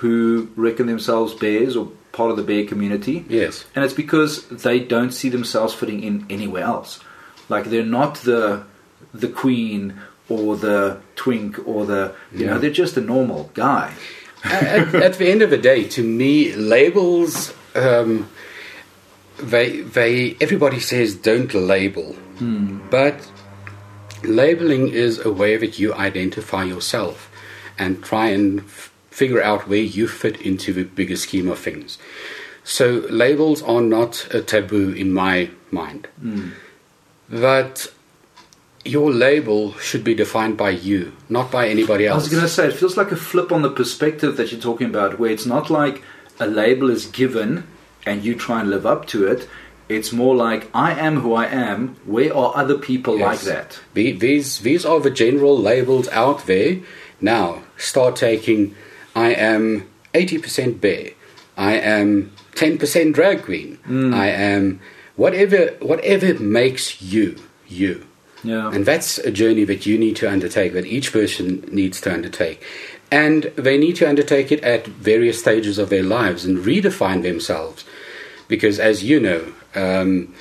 who 0.01 0.49
reckon 0.55 0.87
themselves 0.87 1.33
bears 1.33 1.75
or 1.75 1.91
part 2.11 2.31
of 2.31 2.37
the 2.37 2.43
bear 2.43 2.65
community 2.65 3.25
Yes. 3.29 3.65
and 3.75 3.83
it's 3.85 3.93
because 3.93 4.47
they 4.47 4.79
don't 4.79 5.11
see 5.11 5.29
themselves 5.29 5.73
fitting 5.73 6.01
in 6.03 6.25
anywhere 6.29 6.63
else. 6.63 6.99
Like 7.49 7.65
they're 7.65 7.83
not 7.83 8.15
the 8.15 8.63
the 9.13 9.27
queen 9.27 9.99
or 10.29 10.55
the 10.55 10.99
twink 11.15 11.57
or 11.67 11.85
the 11.85 12.13
you 12.31 12.45
know 12.45 12.57
they're 12.59 12.69
just 12.83 12.97
a 12.97 13.01
normal 13.01 13.49
guy. 13.53 13.93
at, 14.43 14.95
at 14.95 15.13
the 15.15 15.29
end 15.29 15.41
of 15.41 15.49
the 15.49 15.57
day, 15.57 15.83
to 15.89 16.01
me, 16.03 16.53
labels. 16.55 17.53
Um, 17.75 18.29
they 19.37 19.81
they 19.81 20.35
everybody 20.41 20.79
says 20.79 21.15
don't 21.15 21.53
label, 21.53 22.15
but 22.89 23.29
labeling 24.23 24.89
is 24.89 25.19
a 25.25 25.31
way 25.31 25.57
that 25.57 25.79
you 25.79 25.93
identify 25.93 26.63
yourself 26.63 27.28
and 27.79 28.03
try 28.03 28.27
and 28.27 28.59
f- 28.59 28.91
figure 29.09 29.41
out 29.41 29.67
where 29.67 29.79
you 29.79 30.07
fit 30.07 30.39
into 30.41 30.73
the 30.73 30.83
bigger 30.83 31.15
scheme 31.15 31.49
of 31.49 31.57
things. 31.57 31.97
So 32.63 33.05
labels 33.09 33.63
are 33.63 33.81
not 33.81 34.27
a 34.31 34.41
taboo 34.41 34.91
in 34.91 35.11
my 35.11 35.49
mind, 35.71 36.07
hmm. 36.19 36.49
but 37.29 37.91
your 38.85 39.11
label 39.11 39.73
should 39.73 40.03
be 40.03 40.13
defined 40.13 40.57
by 40.57 40.69
you, 40.69 41.13
not 41.29 41.51
by 41.51 41.67
anybody 41.67 42.05
else. 42.05 42.23
I 42.23 42.25
was 42.25 42.29
going 42.29 42.43
to 42.43 42.49
say 42.49 42.67
it 42.67 42.73
feels 42.73 42.97
like 42.97 43.11
a 43.11 43.15
flip 43.15 43.51
on 43.51 43.61
the 43.61 43.71
perspective 43.71 44.37
that 44.37 44.51
you're 44.51 44.61
talking 44.61 44.87
about, 44.87 45.19
where 45.19 45.31
it's 45.31 45.45
not 45.45 45.69
like 45.69 46.03
a 46.39 46.45
label 46.45 46.89
is 46.89 47.05
given 47.05 47.65
and 48.05 48.23
you 48.23 48.35
try 48.35 48.61
and 48.61 48.69
live 48.69 48.85
up 48.85 49.07
to 49.07 49.27
it. 49.27 49.47
It's 49.89 50.11
more 50.11 50.35
like 50.35 50.69
I 50.73 50.91
am 50.93 51.21
who 51.21 51.33
I 51.33 51.47
am. 51.47 51.95
Where 52.05 52.35
are 52.35 52.55
other 52.55 52.77
people 52.77 53.17
like 53.17 53.41
that? 53.41 53.79
These 53.95 54.59
these 54.59 54.85
are 54.85 54.99
the 54.99 55.09
general 55.09 55.57
labels 55.57 56.07
out 56.09 56.45
there. 56.45 56.77
Now 57.21 57.63
start 57.77 58.15
taking. 58.15 58.75
I 59.15 59.33
am 59.33 59.89
eighty 60.13 60.37
percent 60.37 60.81
bear. 60.81 61.11
I 61.57 61.73
am 61.73 62.31
ten 62.55 62.77
percent 62.77 63.15
drag 63.15 63.43
queen. 63.43 63.79
I 64.13 64.27
am 64.29 64.79
whatever 65.15 65.75
whatever 65.81 66.33
makes 66.39 67.01
you 67.01 67.35
you. 67.67 68.05
Yeah. 68.43 68.71
And 68.71 68.85
that's 68.85 69.17
a 69.17 69.31
journey 69.31 69.65
that 69.65 69.85
you 69.85 69.97
need 69.97 70.15
to 70.17 70.31
undertake, 70.31 70.71
that 70.73 70.85
each 70.85 71.11
person 71.11 71.67
needs 71.71 71.99
to 72.01 72.13
undertake. 72.13 72.63
And 73.11 73.43
they 73.55 73.77
need 73.77 73.95
to 73.97 74.07
undertake 74.07 74.51
it 74.51 74.63
at 74.63 74.85
various 74.87 75.39
stages 75.39 75.77
of 75.77 75.89
their 75.89 76.03
lives 76.03 76.45
and 76.45 76.59
redefine 76.59 77.23
themselves. 77.23 77.83
Because, 78.47 78.79
as 78.79 79.03
you 79.03 79.19
know, 79.19 79.51
um, 79.75 80.33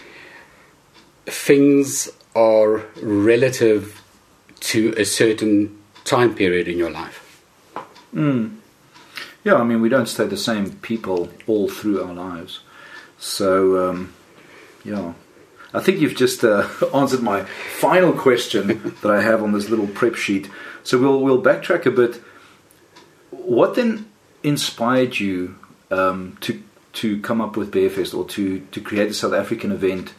things 1.26 2.10
are 2.36 2.84
relative 3.02 4.02
to 4.60 4.94
a 4.96 5.04
certain 5.04 5.77
time 6.08 6.34
period 6.34 6.68
in 6.68 6.78
your 6.78 6.90
life. 6.90 7.44
Yeah, 9.44 9.54
I 9.54 9.64
mean, 9.64 9.80
we 9.80 9.88
don't 9.88 10.06
stay 10.06 10.26
the 10.26 10.36
same 10.36 10.72
people 10.76 11.30
all 11.46 11.68
through 11.68 12.02
our 12.02 12.12
lives. 12.12 12.60
So, 13.18 13.88
um, 13.88 14.14
yeah. 14.84 15.14
I 15.72 15.80
think 15.80 16.00
you've 16.00 16.16
just 16.16 16.44
uh, 16.44 16.66
answered 16.94 17.22
my 17.22 17.44
final 17.44 18.12
question 18.12 18.94
that 19.02 19.10
I 19.10 19.22
have 19.22 19.42
on 19.42 19.52
this 19.52 19.68
little 19.68 19.86
prep 19.86 20.14
sheet. 20.14 20.50
So 20.82 20.98
we'll 20.98 21.20
we'll 21.20 21.42
backtrack 21.42 21.84
a 21.86 21.90
bit. 21.90 22.22
What 23.30 23.74
then 23.74 24.10
inspired 24.42 25.18
you 25.18 25.58
um, 25.90 26.38
to 26.40 26.62
to 26.94 27.20
come 27.20 27.40
up 27.40 27.56
with 27.56 27.70
Bearfest 27.70 28.16
or 28.16 28.26
to 28.30 28.60
to 28.60 28.80
create 28.80 29.10
a 29.10 29.14
South 29.14 29.34
African 29.34 29.72
event 29.72 30.14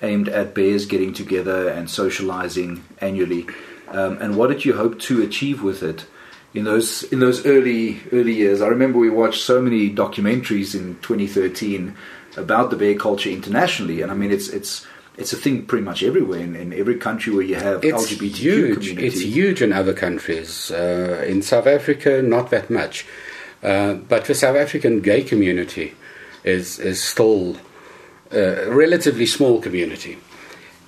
aimed 0.00 0.28
at 0.28 0.54
bears 0.54 0.86
getting 0.86 1.12
together 1.12 1.68
and 1.68 1.90
socializing 1.90 2.84
annually? 3.00 3.46
Um, 3.88 4.18
and 4.20 4.36
what 4.36 4.48
did 4.48 4.64
you 4.64 4.74
hope 4.74 4.98
to 5.00 5.22
achieve 5.22 5.62
with 5.62 5.82
it? 5.82 6.06
in 6.54 6.62
those 6.64 7.02
in 7.04 7.18
those 7.18 7.44
early 7.44 8.00
early 8.12 8.32
years. 8.32 8.60
I 8.62 8.68
remember 8.68 8.98
we 8.98 9.10
watched 9.10 9.42
so 9.42 9.60
many 9.60 9.90
documentaries 9.90 10.74
in 10.74 10.96
2013 11.02 11.96
about 12.36 12.70
the 12.70 12.76
bear 12.76 12.94
culture 12.94 13.28
internationally, 13.28 14.02
and 14.02 14.10
I 14.12 14.14
mean 14.14 14.30
it's 14.30 14.48
it's 14.48 14.86
it's 15.18 15.32
a 15.32 15.36
thing 15.36 15.66
pretty 15.66 15.84
much 15.84 16.02
everywhere 16.02 16.38
in, 16.40 16.54
in 16.56 16.72
every 16.72 16.96
country 16.96 17.32
where 17.32 17.42
you 17.44 17.56
have 17.56 17.84
It's 17.84 18.12
LGBTQ 18.12 18.34
huge. 18.36 18.74
community. 18.78 19.06
It's 19.06 19.20
huge 19.20 19.62
in 19.62 19.72
other 19.72 19.92
countries. 19.92 20.70
Uh, 20.70 21.24
in 21.26 21.42
South 21.42 21.66
Africa, 21.66 22.22
not 22.22 22.50
that 22.50 22.70
much. 22.70 23.04
Uh, 23.62 23.94
but 23.94 24.24
the 24.26 24.34
South 24.34 24.56
African 24.56 25.00
gay 25.00 25.24
community 25.24 25.94
is 26.44 26.78
is 26.78 27.02
still 27.02 27.56
a 28.30 28.70
relatively 28.70 29.26
small 29.26 29.60
community, 29.60 30.18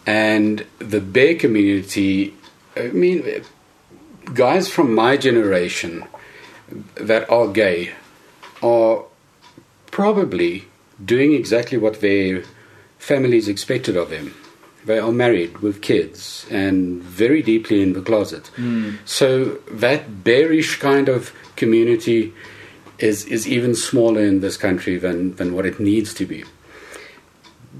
and 0.06 0.64
the 0.78 1.00
bear 1.00 1.34
community. 1.34 2.35
I 2.76 2.88
mean, 2.88 3.42
guys 4.34 4.68
from 4.68 4.94
my 4.94 5.16
generation 5.16 6.04
that 6.94 7.28
are 7.30 7.48
gay 7.48 7.92
are 8.62 9.04
probably 9.90 10.64
doing 11.04 11.32
exactly 11.32 11.78
what 11.78 12.00
their 12.00 12.42
families 12.98 13.48
expected 13.48 13.96
of 13.96 14.10
them. 14.10 14.34
They 14.84 14.98
are 14.98 15.12
married 15.12 15.58
with 15.58 15.82
kids 15.82 16.46
and 16.50 17.02
very 17.02 17.42
deeply 17.42 17.82
in 17.82 17.92
the 17.92 18.02
closet. 18.02 18.50
So 19.04 19.58
that 19.70 20.22
bearish 20.22 20.78
kind 20.78 21.08
of 21.08 21.32
community 21.56 22.32
is 22.98 23.24
is 23.26 23.46
even 23.46 23.74
smaller 23.74 24.22
in 24.22 24.40
this 24.40 24.56
country 24.56 24.96
than, 24.96 25.34
than 25.36 25.54
what 25.54 25.66
it 25.66 25.78
needs 25.80 26.14
to 26.14 26.24
be. 26.24 26.44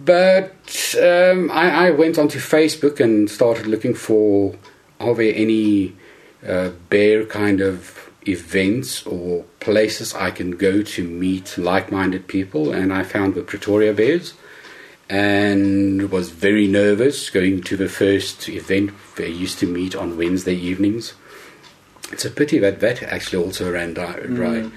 But 0.05 0.95
um, 1.01 1.51
I, 1.51 1.87
I 1.87 1.91
went 1.91 2.19
onto 2.19 2.39
Facebook 2.39 3.01
and 3.01 3.31
started 3.31 3.67
looking 3.67 3.95
for 3.95 4.55
are 5.01 5.15
there 5.15 5.33
any 5.35 5.95
uh, 6.47 6.71
bear 6.91 7.25
kind 7.25 7.61
of 7.61 8.11
events 8.27 9.07
or 9.07 9.45
places 9.61 10.15
I 10.15 10.31
can 10.31 10.53
go 10.53 10.83
to 10.83 11.05
meet 11.07 11.57
like 11.59 11.93
minded 11.93 12.27
people, 12.29 12.73
and 12.73 12.93
I 12.93 13.03
found 13.05 13.35
the 13.35 13.43
Pretoria 13.43 13.93
Bears 13.93 14.35
and 15.09 16.11
was 16.11 16.31
very 16.31 16.67
nervous 16.67 17.31
going 17.31 17.63
to 17.63 17.77
the 17.77 17.89
first 17.89 18.49
event 18.49 18.91
they 19.17 19.29
used 19.29 19.59
to 19.61 19.67
meet 19.67 19.95
on 19.95 20.17
Wednesday 20.17 20.55
evenings. 20.55 21.15
It's 22.11 22.25
a 22.25 22.31
pity 22.31 22.59
that 22.59 22.81
that 22.81 23.03
actually 23.03 23.45
also 23.45 23.71
ran 23.73 23.95
dry. 23.95 24.21
dry. 24.21 24.71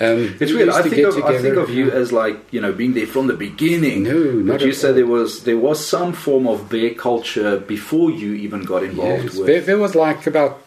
Um, 0.00 0.34
It's 0.40 0.50
we 0.50 0.56
weird. 0.58 0.70
I 0.70 0.82
think 0.82 0.94
get 0.94 1.04
of 1.08 1.24
I 1.24 1.38
think 1.38 1.56
of 1.56 1.68
you 1.70 1.90
as 1.90 2.10
like 2.10 2.36
you 2.52 2.60
know 2.60 2.72
being 2.72 2.94
there 2.94 3.06
from 3.06 3.26
the 3.26 3.34
beginning. 3.34 4.04
No, 4.04 4.18
not 4.32 4.52
Would 4.54 4.62
you 4.62 4.72
said 4.72 4.90
all. 4.90 4.96
there 4.96 5.06
was 5.06 5.44
there 5.44 5.58
was 5.58 5.84
some 5.86 6.12
form 6.14 6.46
of 6.46 6.70
bear 6.70 6.94
culture 6.94 7.58
before 7.58 8.10
you 8.10 8.32
even 8.32 8.64
got 8.64 8.82
involved 8.82 9.24
Yes, 9.24 9.36
with? 9.36 9.46
there, 9.46 9.60
there 9.60 9.78
was 9.78 9.94
like 9.94 10.26
about 10.26 10.62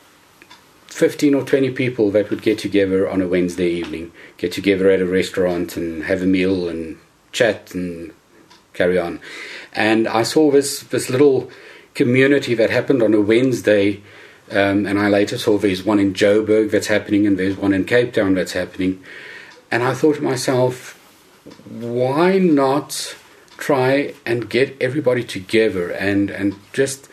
15 0.87 1.33
or 1.33 1.43
20 1.43 1.71
people 1.71 2.11
that 2.11 2.29
would 2.29 2.43
get 2.43 2.59
together 2.59 3.09
on 3.09 3.21
a 3.21 3.27
Wednesday 3.27 3.69
evening, 3.69 4.11
get 4.37 4.51
together 4.51 4.91
at 4.91 5.01
a 5.01 5.05
restaurant 5.07 5.75
and 5.75 6.03
have 6.03 6.21
a 6.21 6.27
meal 6.27 6.69
and 6.69 6.97
chat 7.31 7.73
and 7.73 8.11
carry 8.75 8.99
on. 8.99 9.19
And 9.73 10.07
I 10.07 10.21
saw 10.21 10.51
this, 10.51 10.81
this 10.81 11.09
little 11.09 11.49
community 11.95 12.53
that 12.53 12.69
happened 12.69 13.01
on 13.01 13.15
a 13.15 13.21
Wednesday, 13.21 14.01
um, 14.51 14.85
and 14.85 14.99
I 14.99 15.09
later 15.09 15.37
saw 15.37 15.57
there's 15.57 15.83
one 15.83 15.99
in 15.99 16.13
Joburg 16.13 16.71
that's 16.71 16.87
happening 16.87 17.25
and 17.25 17.37
there's 17.37 17.57
one 17.57 17.73
in 17.73 17.85
Cape 17.85 18.13
Town 18.13 18.33
that's 18.33 18.53
happening. 18.53 19.01
And 19.71 19.83
I 19.83 19.93
thought 19.93 20.17
to 20.17 20.21
myself, 20.21 20.99
why 21.69 22.37
not 22.37 23.15
try 23.57 24.13
and 24.25 24.49
get 24.49 24.75
everybody 24.81 25.23
together 25.23 25.89
and, 25.91 26.29
and 26.29 26.55
just 26.73 27.09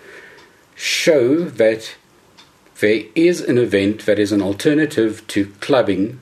show 0.75 1.44
that 1.44 1.94
there 2.80 3.04
is 3.14 3.40
an 3.40 3.58
event 3.58 4.06
that 4.06 4.18
is 4.18 4.32
an 4.32 4.42
alternative 4.42 5.26
to 5.28 5.46
clubbing, 5.60 6.18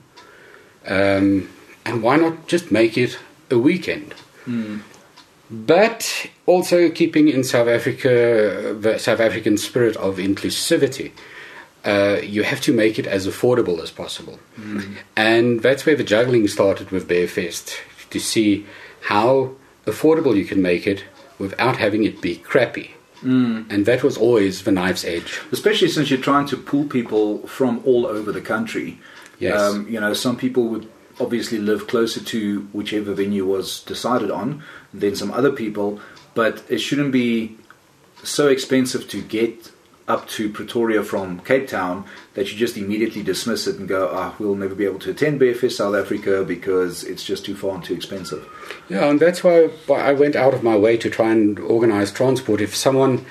um, 0.85 1.49
and 1.85 2.03
why 2.03 2.17
not 2.17 2.47
just 2.47 2.71
make 2.71 2.97
it 2.97 3.17
a 3.49 3.57
weekend? 3.57 4.13
But 5.49 6.27
also 6.45 6.89
keeping 6.89 7.27
in 7.27 7.43
South 7.43 7.67
Africa 7.67 8.75
the 8.79 8.97
South 8.99 9.19
African 9.19 9.57
spirit 9.57 9.95
of 9.97 10.17
inclusivity. 10.17 11.11
Uh, 11.85 12.17
you 12.21 12.43
have 12.43 12.59
to 12.61 12.73
make 12.73 12.99
it 12.99 13.07
as 13.07 13.25
affordable 13.25 13.81
as 13.81 13.89
possible. 13.89 14.37
And 15.15 15.61
that's 15.61 15.85
where 15.85 15.95
the 15.95 16.03
juggling 16.03 16.47
started 16.47 16.91
with 16.91 17.07
Bearfest 17.07 17.77
to 18.09 18.19
see 18.19 18.65
how 19.01 19.53
affordable 19.85 20.35
you 20.35 20.45
can 20.45 20.61
make 20.61 20.85
it 20.85 21.05
without 21.39 21.77
having 21.77 22.03
it 22.03 22.21
be 22.21 22.35
crappy. 22.35 22.91
And 23.21 23.85
that 23.85 24.03
was 24.03 24.17
always 24.17 24.63
the 24.63 24.71
knife's 24.71 25.03
edge. 25.03 25.41
especially 25.51 25.89
since 25.89 26.09
you're 26.09 26.21
trying 26.21 26.47
to 26.47 26.57
pull 26.57 26.85
people 26.85 27.45
from 27.47 27.81
all 27.85 28.05
over 28.05 28.31
the 28.31 28.41
country. 28.41 28.97
Yes. 29.39 29.59
Um, 29.59 29.87
you 29.89 29.99
know, 29.99 30.13
some 30.13 30.37
people 30.37 30.67
would 30.69 30.89
obviously 31.19 31.57
live 31.57 31.87
closer 31.87 32.21
to 32.23 32.61
whichever 32.71 33.13
venue 33.13 33.45
was 33.45 33.81
decided 33.83 34.31
on 34.31 34.63
than 34.93 35.15
some 35.15 35.31
other 35.31 35.51
people, 35.51 35.99
but 36.33 36.63
it 36.69 36.79
shouldn't 36.79 37.11
be 37.11 37.57
so 38.23 38.47
expensive 38.47 39.07
to 39.09 39.21
get 39.21 39.71
up 40.09 40.27
to 40.27 40.49
Pretoria 40.49 41.03
from 41.03 41.39
Cape 41.41 41.67
Town 41.67 42.03
that 42.33 42.51
you 42.51 42.57
just 42.57 42.75
immediately 42.75 43.21
dismiss 43.21 43.67
it 43.67 43.77
and 43.77 43.87
go, 43.87 44.09
ah, 44.11 44.33
we'll 44.39 44.55
never 44.55 44.73
be 44.73 44.85
able 44.85 44.97
to 44.99 45.11
attend 45.11 45.39
Bearfest 45.39 45.73
South 45.73 45.93
Africa 45.93 46.43
because 46.43 47.03
it's 47.03 47.23
just 47.23 47.45
too 47.45 47.55
far 47.55 47.75
and 47.75 47.83
too 47.83 47.93
expensive. 47.93 48.47
Yeah, 48.89 49.07
and 49.07 49.19
that's 49.19 49.43
why 49.43 49.67
why 49.85 50.01
I 50.01 50.13
went 50.13 50.35
out 50.35 50.55
of 50.55 50.63
my 50.63 50.75
way 50.75 50.97
to 50.97 51.09
try 51.09 51.31
and 51.31 51.59
organize 51.59 52.11
transport. 52.11 52.59
If 52.59 52.75
someone 52.75 53.25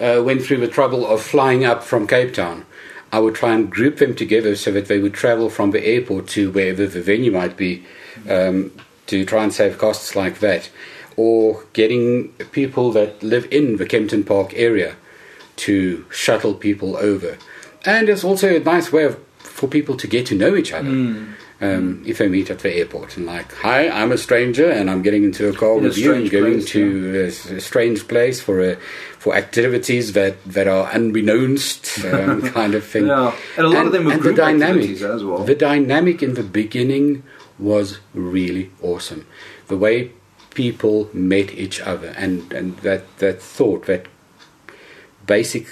uh, 0.00 0.22
went 0.24 0.42
through 0.42 0.58
the 0.58 0.68
trouble 0.68 1.06
of 1.06 1.22
flying 1.22 1.66
up 1.66 1.82
from 1.82 2.06
Cape 2.06 2.32
Town, 2.32 2.64
I 3.12 3.18
would 3.18 3.34
try 3.34 3.52
and 3.52 3.70
group 3.70 3.98
them 3.98 4.14
together 4.14 4.56
so 4.56 4.72
that 4.72 4.86
they 4.86 4.98
would 4.98 5.12
travel 5.12 5.50
from 5.50 5.72
the 5.72 5.84
airport 5.84 6.28
to 6.28 6.50
wherever 6.50 6.86
the 6.86 7.02
venue 7.02 7.30
might 7.30 7.58
be 7.58 7.84
um, 8.28 8.72
to 9.06 9.26
try 9.26 9.44
and 9.44 9.52
save 9.52 9.76
costs 9.76 10.16
like 10.16 10.40
that. 10.40 10.70
Or 11.16 11.64
getting 11.72 12.28
people 12.52 12.92
that 12.92 13.22
live 13.22 13.46
in 13.50 13.76
the 13.76 13.86
Kempton 13.86 14.24
Park 14.24 14.52
area 14.54 14.96
to 15.56 16.04
shuttle 16.10 16.54
people 16.54 16.96
over. 16.96 17.36
And 17.84 18.08
it's 18.08 18.24
also 18.24 18.56
a 18.56 18.60
nice 18.60 18.90
way 18.92 19.04
of, 19.04 19.18
for 19.38 19.68
people 19.68 19.96
to 19.96 20.06
get 20.06 20.26
to 20.26 20.34
know 20.34 20.56
each 20.56 20.72
other. 20.72 20.88
Um, 21.60 22.02
if 22.04 22.18
they 22.18 22.26
meet 22.26 22.50
at 22.50 22.58
the 22.58 22.74
airport 22.74 23.16
and 23.16 23.24
like, 23.24 23.52
hi, 23.54 23.88
I'm 23.88 24.10
a 24.10 24.18
stranger 24.18 24.68
and 24.68 24.90
I'm 24.90 25.00
getting 25.00 25.22
into 25.22 25.48
a 25.48 25.52
car 25.52 25.78
In 25.78 25.84
a 25.84 25.88
with 25.88 25.96
you 25.96 26.12
and 26.12 26.28
going 26.28 26.54
place, 26.54 26.70
to 26.70 27.22
a 27.22 27.26
s- 27.28 27.50
a, 27.50 27.60
strange 27.60 28.08
place 28.08 28.40
for 28.40 28.60
a, 28.60 28.74
for 29.16 29.36
activities 29.36 30.12
that, 30.14 30.42
that 30.44 30.66
are 30.66 30.90
unbeknownst 30.92 32.04
um, 32.12 32.42
kind 32.50 32.74
of 32.74 32.84
thing. 32.84 33.06
Yeah, 33.06 33.32
and 33.56 33.66
a 33.66 33.68
lot 33.68 33.86
of 33.86 33.92
them 33.92 34.06
were 34.06 34.18
group 34.18 34.34
the 34.34 34.42
dynamic 34.42 34.82
activities 34.82 35.02
as 35.04 35.22
well. 35.22 35.44
The 35.44 35.54
dynamic 35.54 36.20
in 36.20 36.34
the 36.34 36.42
beginning 36.42 37.22
was 37.60 38.00
really 38.12 38.72
awesome. 38.82 39.24
The 39.68 39.76
way 39.76 40.10
people 40.54 41.08
met 41.12 41.52
each 41.52 41.80
other 41.80 42.08
and, 42.16 42.52
and 42.52 42.76
that, 42.78 43.18
that 43.18 43.40
thought, 43.40 43.86
that 43.86 44.06
basic 45.26 45.66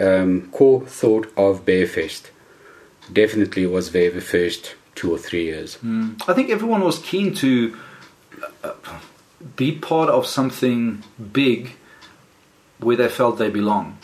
um, 0.00 0.50
core 0.50 0.82
thought 0.86 1.32
of 1.36 1.64
Bearfest 1.64 2.30
definitely 3.12 3.66
was 3.66 3.92
there 3.92 4.10
the 4.10 4.20
first 4.20 4.74
two 4.94 5.12
or 5.12 5.18
three 5.18 5.44
years. 5.44 5.78
I 6.26 6.32
think 6.32 6.50
everyone 6.50 6.82
was 6.82 6.98
keen 6.98 7.34
to 7.34 7.76
uh, 8.62 8.72
be 9.56 9.72
part 9.72 10.08
of 10.08 10.26
something 10.26 11.02
big 11.32 11.76
where 12.78 12.96
they 12.96 13.08
felt 13.08 13.38
they 13.38 13.50
belong. 13.50 13.98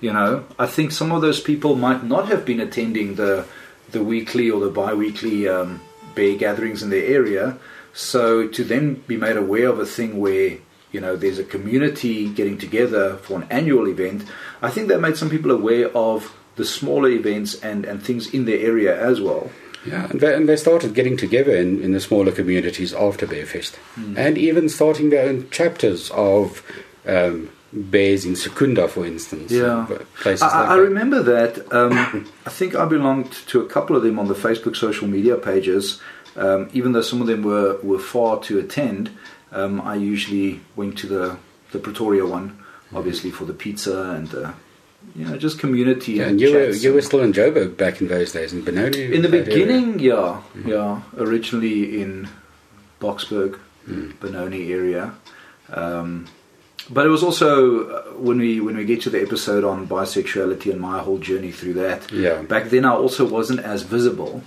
You 0.00 0.12
know, 0.12 0.44
I 0.58 0.66
think 0.66 0.92
some 0.92 1.10
of 1.10 1.22
those 1.22 1.40
people 1.40 1.74
might 1.74 2.04
not 2.04 2.28
have 2.28 2.44
been 2.44 2.60
attending 2.60 3.16
the 3.16 3.44
the 3.90 4.04
weekly 4.04 4.50
or 4.50 4.60
the 4.60 4.70
bi-weekly 4.70 5.48
um, 5.48 5.80
bear 6.14 6.36
gatherings 6.36 6.82
in 6.82 6.90
their 6.90 7.04
area. 7.04 7.58
So 7.92 8.46
to 8.48 8.64
then 8.64 8.94
be 9.06 9.16
made 9.16 9.36
aware 9.36 9.68
of 9.68 9.78
a 9.78 9.86
thing 9.86 10.18
where 10.18 10.58
you 10.92 11.00
know 11.00 11.16
there's 11.16 11.38
a 11.38 11.44
community 11.44 12.28
getting 12.28 12.58
together 12.58 13.16
for 13.18 13.40
an 13.40 13.46
annual 13.50 13.88
event, 13.88 14.24
I 14.62 14.70
think 14.70 14.88
that 14.88 15.00
made 15.00 15.16
some 15.16 15.30
people 15.30 15.50
aware 15.50 15.88
of 15.96 16.34
the 16.56 16.64
smaller 16.64 17.08
events 17.08 17.54
and, 17.62 17.84
and 17.84 18.02
things 18.02 18.32
in 18.34 18.44
their 18.44 18.58
area 18.58 19.00
as 19.00 19.20
well. 19.20 19.50
Yeah, 19.86 20.10
and 20.10 20.20
they, 20.20 20.34
and 20.34 20.48
they 20.48 20.56
started 20.56 20.92
getting 20.92 21.16
together 21.16 21.54
in, 21.54 21.82
in 21.82 21.92
the 21.92 22.00
smaller 22.00 22.32
communities 22.32 22.92
after 22.92 23.26
Bearfest, 23.26 23.76
and 24.16 24.36
even 24.36 24.68
starting 24.68 25.10
their 25.10 25.28
own 25.28 25.48
chapters 25.50 26.10
of 26.10 26.62
um, 27.06 27.48
bears 27.72 28.24
in 28.24 28.34
Secunda, 28.34 28.88
for 28.88 29.06
instance. 29.06 29.52
Yeah. 29.52 29.86
places 30.20 30.42
I, 30.42 30.46
like 30.46 30.68
I 30.68 30.76
that. 30.76 30.82
remember 30.82 31.22
that. 31.22 31.72
Um, 31.72 31.92
I 32.46 32.50
think 32.50 32.74
I 32.74 32.84
belonged 32.86 33.32
to 33.48 33.60
a 33.60 33.66
couple 33.66 33.96
of 33.96 34.02
them 34.02 34.18
on 34.18 34.28
the 34.28 34.34
Facebook 34.34 34.76
social 34.76 35.06
media 35.06 35.36
pages. 35.36 36.00
Um, 36.38 36.70
even 36.72 36.92
though 36.92 37.02
some 37.02 37.20
of 37.20 37.26
them 37.26 37.42
were, 37.42 37.78
were 37.82 37.98
far 37.98 38.38
to 38.44 38.58
attend, 38.58 39.10
um, 39.52 39.80
I 39.80 39.96
usually 39.96 40.60
went 40.76 40.96
to 40.98 41.06
the, 41.06 41.36
the 41.72 41.78
Pretoria 41.78 42.24
one, 42.26 42.48
Mm-hmm. 42.88 42.96
obviously 42.96 43.30
for 43.30 43.44
the 43.44 43.52
pizza 43.52 43.96
and 44.16 44.34
uh, 44.34 44.52
you 45.14 45.26
know 45.26 45.36
just 45.36 45.58
community 45.58 46.12
Yeah, 46.12 46.28
and, 46.28 46.40
you 46.40 46.54
were 46.54 46.70
you 46.70 46.94
were 46.94 47.02
still 47.02 47.20
in 47.20 47.32
Joburg 47.34 47.76
back 47.76 48.00
in 48.00 48.08
those 48.08 48.32
days 48.32 48.54
in 48.54 48.62
Benoni. 48.64 49.02
in 49.16 49.20
the 49.20 49.28
that 49.28 49.34
area. 49.36 49.44
beginning, 49.44 49.98
yeah, 50.00 50.40
Mm-hmm. 50.56 50.68
yeah. 50.70 51.02
Originally 51.18 52.00
in 52.00 52.28
Boksburg, 53.00 53.58
Mm. 53.88 54.18
Benoni 54.20 54.72
area, 54.72 55.12
um, 55.72 56.26
but 56.90 57.04
it 57.06 57.10
was 57.10 57.22
also 57.22 57.88
uh, 57.88 58.02
when 58.26 58.38
we 58.38 58.60
when 58.60 58.76
we 58.76 58.84
get 58.84 59.00
to 59.02 59.10
the 59.10 59.20
episode 59.20 59.64
on 59.64 59.86
bisexuality 59.88 60.70
and 60.72 60.80
my 60.80 60.98
whole 61.00 61.18
journey 61.18 61.52
through 61.52 61.74
that. 61.74 62.10
Yeah. 62.12 62.42
Back 62.42 62.64
then, 62.70 62.84
I 62.84 62.92
also 62.92 63.26
wasn't 63.26 63.60
as 63.60 63.82
visible. 63.82 64.42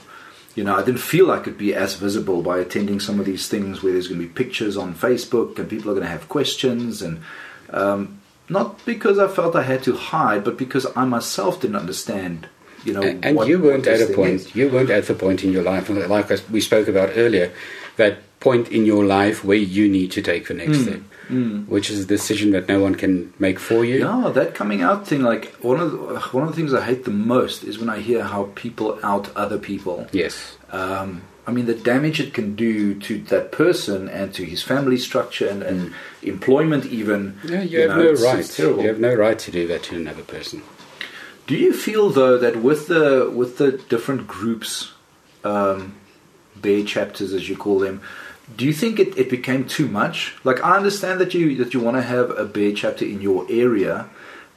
You 0.56 0.64
know, 0.66 0.76
I 0.76 0.84
didn't 0.84 1.00
feel 1.00 1.32
I 1.32 1.40
could 1.40 1.58
be 1.58 1.74
as 1.74 1.96
visible 1.96 2.42
by 2.42 2.60
attending 2.60 3.00
some 3.00 3.20
of 3.20 3.26
these 3.26 3.48
things 3.48 3.82
where 3.82 3.94
there's 3.94 4.08
going 4.08 4.20
to 4.22 4.28
be 4.28 4.34
pictures 4.34 4.76
on 4.78 4.94
Facebook 4.94 5.58
and 5.58 5.70
people 5.70 5.90
are 5.92 5.94
going 5.94 6.06
to 6.06 6.12
have 6.12 6.28
questions 6.30 7.02
and. 7.02 7.22
Um, 7.70 8.18
not 8.50 8.84
because 8.86 9.18
I 9.18 9.30
felt 9.30 9.56
I 9.56 9.64
had 9.64 9.82
to 9.84 9.96
hide, 9.96 10.44
but 10.44 10.58
because 10.58 10.86
I 10.94 11.06
myself 11.06 11.62
didn't 11.62 11.78
understand. 11.78 12.48
You 12.84 12.94
know, 12.94 13.02
And, 13.04 13.24
and 13.24 13.38
what- 13.38 13.48
you 13.48 13.60
weren't 13.60 13.88
at 13.88 14.02
a 14.02 14.08
point. 14.14 14.34
is. 14.42 14.54
You 14.56 14.68
weren't 14.68 14.90
at 14.90 15.06
the 15.08 15.14
point 15.14 15.42
in 15.46 15.54
your 15.54 15.64
life, 15.64 15.88
like 15.90 16.30
we 16.52 16.60
spoke 16.60 16.90
about 16.90 17.12
earlier, 17.16 17.54
that 17.96 18.18
point 18.42 18.68
in 18.70 18.86
your 18.86 19.06
life 19.06 19.46
where 19.46 19.56
you 19.58 19.88
need 19.88 20.12
to 20.12 20.22
take 20.22 20.48
the 20.50 20.54
next 20.54 20.80
Mm, 20.80 20.84
step, 20.84 21.02
which 21.32 21.90
is 21.90 22.04
a 22.04 22.06
decision 22.06 22.52
that 22.52 22.68
no 22.68 22.80
one 22.82 22.96
can 22.96 23.34
make 23.40 23.60
for 23.60 23.86
you. 23.86 24.00
Yeah, 24.00 24.30
that 24.34 24.54
coming 24.54 24.82
out 24.82 25.08
thing. 25.08 25.22
Like 25.22 25.54
one 25.62 25.80
of 25.80 25.92
the, 25.92 26.20
one 26.32 26.44
of 26.44 26.50
the 26.50 26.56
things 26.56 26.74
I 26.74 26.84
hate 26.84 27.06
the 27.06 27.12
most 27.12 27.64
is 27.64 27.80
when 27.80 27.90
I 27.90 28.00
hear 28.00 28.24
how 28.24 28.52
people 28.56 29.00
out 29.04 29.36
other 29.36 29.58
people. 29.58 30.08
Yes. 30.12 30.58
Um, 30.72 31.24
I 31.48 31.52
mean, 31.52 31.66
the 31.66 31.74
damage 31.74 32.20
it 32.20 32.34
can 32.34 32.56
do 32.56 32.94
to 33.00 33.18
that 33.24 33.52
person 33.52 34.08
and 34.08 34.34
to 34.36 34.46
his 34.46 34.62
family 34.62 34.98
structure 34.98 35.48
and, 35.48 35.64
and 35.64 35.94
employment, 36.22 36.86
even. 36.86 37.40
Yeah, 37.44 37.62
you, 37.62 37.80
have 37.82 37.98
know, 37.98 38.14
no 38.14 38.14
right. 38.14 38.60
You 38.60 38.78
have 38.88 39.00
no 39.00 39.16
right 39.16 39.40
to 39.40 39.52
do 39.52 39.68
that 39.68 39.84
to 39.84 39.96
another 39.96 40.24
person. 40.24 40.62
Do 41.48 41.58
you 41.58 41.74
feel 41.74 42.10
though 42.10 42.38
that 42.38 42.58
with 42.62 42.88
the 42.88 43.32
with 43.34 43.58
the 43.58 43.74
different 43.74 44.28
groups, 44.28 44.92
um, 45.44 45.96
bear 46.56 46.84
chapters 46.84 47.34
as 47.34 47.50
you 47.50 47.58
call 47.58 47.80
them, 47.80 48.02
do 48.56 48.66
you 48.66 48.74
think 48.74 49.00
it, 49.00 49.18
it 49.18 49.30
became 49.30 49.66
too 49.66 49.88
much? 49.88 50.36
Like 50.44 50.64
I 50.64 50.76
understand 50.76 51.20
that 51.22 51.34
you 51.34 51.56
that 51.58 51.74
you 51.74 51.80
want 51.80 51.98
to 51.98 52.04
have 52.04 52.32
a 52.32 52.46
bear 52.46 52.72
chapter 52.72 53.06
in 53.06 53.22
your 53.22 53.46
area 53.50 54.10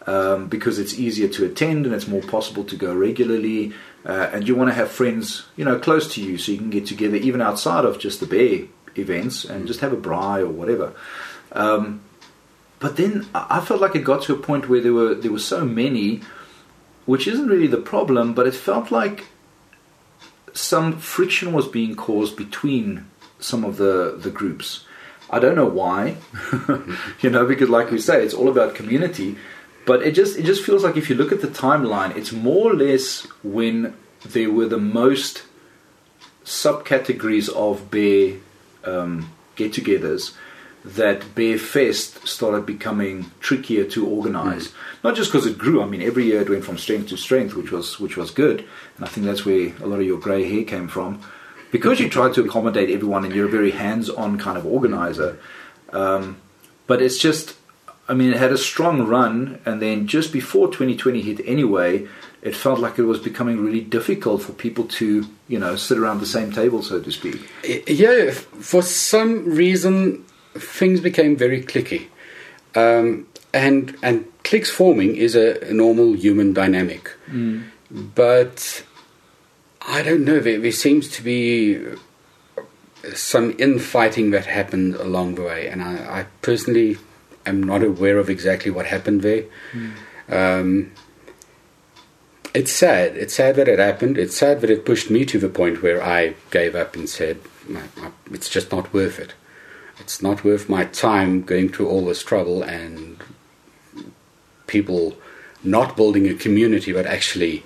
um, 0.06 0.48
because 0.48 0.78
it's 0.78 0.98
easier 0.98 1.28
to 1.28 1.44
attend 1.44 1.86
and 1.86 1.94
it's 1.94 2.08
more 2.08 2.22
possible 2.22 2.64
to 2.64 2.76
go 2.76 2.94
regularly, 2.94 3.72
uh, 4.04 4.30
and 4.32 4.46
you 4.46 4.54
want 4.54 4.70
to 4.70 4.74
have 4.74 4.90
friends 4.90 5.46
you 5.56 5.64
know 5.64 5.78
close 5.78 6.12
to 6.14 6.22
you 6.22 6.38
so 6.38 6.52
you 6.52 6.58
can 6.58 6.70
get 6.70 6.86
together 6.86 7.16
even 7.16 7.40
outside 7.40 7.84
of 7.84 7.98
just 7.98 8.20
the 8.20 8.26
bear 8.26 8.66
events 8.96 9.44
and 9.44 9.66
just 9.66 9.80
have 9.80 9.92
a 9.92 9.96
braai 9.96 10.40
or 10.40 10.48
whatever. 10.48 10.92
Um, 11.52 12.02
but 12.80 12.96
then 12.96 13.26
I 13.34 13.58
I 13.58 13.60
felt 13.60 13.80
like 13.80 13.94
it 13.94 14.04
got 14.04 14.22
to 14.22 14.34
a 14.34 14.38
point 14.38 14.68
where 14.68 14.80
there 14.80 14.92
were 14.92 15.14
there 15.14 15.32
were 15.32 15.38
so 15.38 15.64
many 15.64 16.22
which 17.06 17.26
isn't 17.26 17.48
really 17.48 17.66
the 17.66 17.76
problem, 17.76 18.32
but 18.32 18.46
it 18.46 18.54
felt 18.54 18.90
like 18.90 19.26
some 20.54 20.96
friction 20.98 21.52
was 21.52 21.68
being 21.68 21.94
caused 21.94 22.36
between 22.36 23.04
some 23.44 23.64
of 23.64 23.76
the, 23.76 24.16
the 24.18 24.30
groups. 24.30 24.84
I 25.30 25.38
don't 25.38 25.56
know 25.56 25.66
why, 25.66 26.16
you 27.20 27.30
know, 27.30 27.46
because 27.46 27.68
like 27.68 27.90
we 27.90 27.98
say, 27.98 28.22
it's 28.22 28.34
all 28.34 28.48
about 28.48 28.74
community. 28.74 29.36
But 29.86 30.02
it 30.02 30.12
just 30.12 30.38
it 30.38 30.44
just 30.44 30.64
feels 30.64 30.82
like 30.82 30.96
if 30.96 31.10
you 31.10 31.16
look 31.16 31.32
at 31.32 31.42
the 31.42 31.48
timeline, 31.48 32.16
it's 32.16 32.32
more 32.32 32.72
or 32.72 32.74
less 32.74 33.26
when 33.42 33.94
there 34.24 34.50
were 34.50 34.66
the 34.66 34.78
most 34.78 35.42
subcategories 36.44 37.50
of 37.50 37.90
bear 37.90 38.38
um, 38.84 39.30
get-togethers 39.56 40.34
that 40.84 41.34
Bear 41.34 41.58
Fest 41.58 42.28
started 42.28 42.66
becoming 42.66 43.30
trickier 43.40 43.84
to 43.86 44.06
organize. 44.06 44.72
Not 45.02 45.16
just 45.16 45.32
because 45.32 45.46
it 45.46 45.56
grew. 45.56 45.82
I 45.82 45.86
mean, 45.86 46.02
every 46.02 46.24
year 46.24 46.42
it 46.42 46.50
went 46.50 46.64
from 46.64 46.76
strength 46.76 47.08
to 47.08 47.16
strength, 47.16 47.54
which 47.54 47.72
was 47.72 47.98
which 47.98 48.16
was 48.16 48.30
good. 48.30 48.64
And 48.96 49.04
I 49.04 49.08
think 49.08 49.26
that's 49.26 49.46
where 49.46 49.74
a 49.80 49.86
lot 49.86 50.00
of 50.00 50.06
your 50.06 50.20
grey 50.20 50.48
hair 50.48 50.64
came 50.64 50.88
from, 50.88 51.20
because 51.74 51.98
you 51.98 52.08
tried 52.08 52.32
to 52.34 52.44
accommodate 52.44 52.88
everyone, 52.88 53.24
and 53.24 53.34
you're 53.34 53.48
a 53.48 53.50
very 53.50 53.72
hands-on 53.72 54.38
kind 54.38 54.56
of 54.56 54.64
organizer. 54.64 55.40
Um, 55.92 56.40
but 56.86 57.02
it's 57.02 57.18
just, 57.18 57.56
I 58.08 58.14
mean, 58.14 58.30
it 58.32 58.36
had 58.36 58.52
a 58.52 58.56
strong 58.56 59.08
run, 59.08 59.58
and 59.66 59.82
then 59.82 60.06
just 60.06 60.32
before 60.32 60.68
2020 60.68 61.20
hit, 61.20 61.40
anyway, 61.44 62.06
it 62.42 62.54
felt 62.54 62.78
like 62.78 62.96
it 63.00 63.02
was 63.02 63.18
becoming 63.18 63.58
really 63.64 63.80
difficult 63.80 64.42
for 64.42 64.52
people 64.52 64.84
to, 64.84 65.26
you 65.48 65.58
know, 65.58 65.74
sit 65.74 65.98
around 65.98 66.20
the 66.20 66.26
same 66.26 66.52
table, 66.52 66.80
so 66.80 67.00
to 67.00 67.10
speak. 67.10 67.40
Yeah, 67.88 68.30
for 68.30 68.80
some 68.80 69.44
reason, 69.44 70.24
things 70.54 71.00
became 71.00 71.34
very 71.34 71.60
clicky. 71.60 72.06
Um, 72.76 73.26
and 73.52 73.96
and 74.00 74.24
cliques 74.44 74.70
forming 74.70 75.16
is 75.16 75.34
a, 75.34 75.60
a 75.68 75.72
normal 75.72 76.12
human 76.12 76.52
dynamic. 76.52 77.10
Mm. 77.28 77.64
But 77.90 78.84
I 79.86 80.02
don't 80.02 80.24
know, 80.24 80.40
there, 80.40 80.58
there 80.58 80.72
seems 80.72 81.08
to 81.10 81.22
be 81.22 81.78
some 83.14 83.54
infighting 83.58 84.30
that 84.30 84.46
happened 84.46 84.94
along 84.94 85.34
the 85.34 85.42
way, 85.42 85.68
and 85.68 85.82
I, 85.82 86.20
I 86.20 86.26
personally 86.42 86.96
am 87.44 87.62
not 87.62 87.82
aware 87.82 88.18
of 88.18 88.30
exactly 88.30 88.70
what 88.70 88.86
happened 88.86 89.22
there. 89.22 89.44
Mm. 89.72 89.92
Um, 90.30 90.92
it's 92.54 92.72
sad. 92.72 93.16
It's 93.16 93.34
sad 93.34 93.56
that 93.56 93.68
it 93.68 93.78
happened. 93.78 94.16
It's 94.16 94.36
sad 94.36 94.60
that 94.60 94.70
it 94.70 94.86
pushed 94.86 95.10
me 95.10 95.24
to 95.26 95.38
the 95.38 95.48
point 95.48 95.82
where 95.82 96.02
I 96.02 96.34
gave 96.50 96.74
up 96.74 96.94
and 96.94 97.08
said, 97.08 97.40
it's 98.30 98.48
just 98.48 98.70
not 98.70 98.92
worth 98.94 99.18
it. 99.18 99.34
It's 99.98 100.22
not 100.22 100.44
worth 100.44 100.68
my 100.68 100.84
time 100.84 101.42
going 101.42 101.68
through 101.68 101.88
all 101.88 102.06
this 102.06 102.22
trouble 102.22 102.62
and 102.62 103.22
people 104.66 105.16
not 105.62 105.96
building 105.96 106.28
a 106.28 106.34
community, 106.34 106.92
but 106.92 107.06
actually 107.06 107.64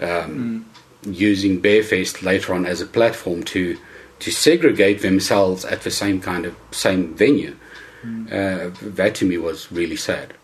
um, 0.00 0.64
mm. 0.64 0.64
Using 1.04 1.60
Bearfest 1.60 2.22
later 2.22 2.54
on 2.54 2.66
as 2.66 2.80
a 2.80 2.86
platform 2.86 3.42
to 3.44 3.78
to 4.20 4.30
segregate 4.30 5.02
themselves 5.02 5.64
at 5.64 5.82
the 5.82 5.90
same 5.90 6.20
kind 6.20 6.46
of 6.46 6.54
same 6.70 7.14
venue. 7.14 7.56
Mm. 8.04 8.26
Uh, 8.32 8.70
that 8.80 9.14
to 9.16 9.26
me 9.26 9.36
was 9.36 9.70
really 9.72 9.96
sad. 9.96 10.34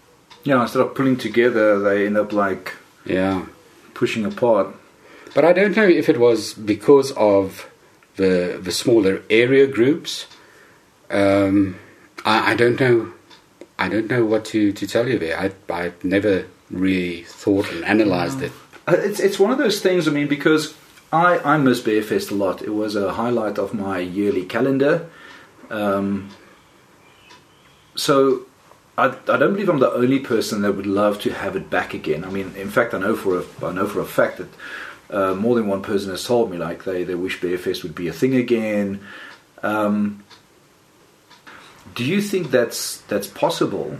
Yeah, 0.44 0.62
instead 0.62 0.82
of 0.82 0.94
pulling 0.94 1.16
together, 1.16 1.78
they 1.78 2.06
end 2.06 2.16
up 2.16 2.32
like 2.32 2.74
yeah 3.04 3.46
pushing 3.94 4.24
apart. 4.24 4.74
But 5.34 5.44
I 5.44 5.52
don't 5.52 5.76
know 5.76 5.86
if 5.86 6.08
it 6.08 6.18
was 6.18 6.54
because 6.54 7.12
of 7.12 7.68
the 8.16 8.58
the 8.60 8.72
smaller 8.72 9.22
area 9.30 9.66
groups. 9.66 10.26
Um, 11.10 11.78
I, 12.24 12.52
I, 12.52 12.54
don't 12.54 12.78
know. 12.78 13.12
I 13.78 13.88
don't 13.88 14.10
know 14.10 14.24
what 14.24 14.44
to, 14.46 14.72
to 14.72 14.86
tell 14.86 15.08
you 15.08 15.18
there. 15.18 15.38
I 15.38 15.52
I 15.72 15.92
never 16.02 16.46
really 16.70 17.22
thought 17.24 17.70
and 17.72 17.84
analysed 17.84 18.42
it. 18.42 18.52
Uh, 18.88 18.96
it's 18.96 19.20
it's 19.20 19.38
one 19.38 19.50
of 19.50 19.58
those 19.58 19.80
things. 19.80 20.08
I 20.08 20.10
mean, 20.10 20.28
because 20.28 20.74
I 21.12 21.38
I 21.40 21.58
miss 21.58 21.82
Bearfest 21.82 22.30
a 22.30 22.34
lot. 22.34 22.62
It 22.62 22.74
was 22.74 22.96
a 22.96 23.12
highlight 23.12 23.58
of 23.58 23.74
my 23.74 23.98
yearly 23.98 24.46
calendar. 24.46 25.10
Um, 25.68 26.30
so 27.94 28.46
I, 28.96 29.08
I 29.08 29.36
don't 29.36 29.52
believe 29.52 29.68
I'm 29.68 29.80
the 29.80 29.92
only 29.92 30.20
person 30.20 30.62
that 30.62 30.72
would 30.72 30.86
love 30.86 31.20
to 31.22 31.30
have 31.30 31.54
it 31.54 31.68
back 31.68 31.92
again. 31.92 32.24
I 32.24 32.30
mean, 32.30 32.54
in 32.56 32.70
fact, 32.70 32.94
I 32.94 32.98
know 32.98 33.14
for 33.14 33.40
a 33.40 33.44
I 33.62 33.72
know 33.72 33.86
for 33.86 34.00
a 34.00 34.06
fact 34.06 34.38
that 34.38 34.48
uh, 35.10 35.34
more 35.34 35.54
than 35.54 35.66
one 35.66 35.82
person 35.82 36.10
has 36.10 36.24
told 36.24 36.50
me 36.50 36.56
like 36.56 36.84
they, 36.84 37.04
they 37.04 37.14
wish 37.14 37.40
Bearfest 37.40 37.82
would 37.82 37.94
be 37.94 38.08
a 38.08 38.12
thing 38.12 38.34
again. 38.34 39.00
Um, 39.62 40.24
do 41.94 42.04
you 42.04 42.22
think 42.22 42.50
that's 42.50 43.02
that's 43.02 43.26
possible? 43.26 43.98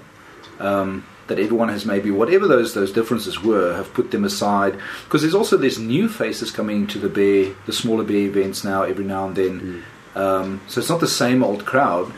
Um, 0.59 1.05
that 1.28 1.38
everyone 1.38 1.68
has 1.68 1.84
maybe 1.84 2.10
whatever 2.10 2.46
those 2.46 2.74
those 2.74 2.92
differences 2.92 3.42
were 3.42 3.74
have 3.76 3.92
put 3.94 4.10
them 4.10 4.24
aside 4.24 4.78
because 5.04 5.22
there's 5.22 5.34
also 5.34 5.56
there's 5.56 5.78
new 5.78 6.08
faces 6.08 6.50
coming 6.50 6.86
to 6.86 6.98
the 6.98 7.08
bear 7.08 7.54
the 7.66 7.72
smaller 7.72 8.04
bear 8.04 8.16
events 8.16 8.64
now 8.64 8.82
every 8.82 9.04
now 9.04 9.26
and 9.26 9.36
then 9.36 9.82
mm. 10.14 10.20
um, 10.20 10.60
so 10.66 10.80
it's 10.80 10.90
not 10.90 11.00
the 11.00 11.06
same 11.06 11.44
old 11.44 11.64
crowd 11.64 12.12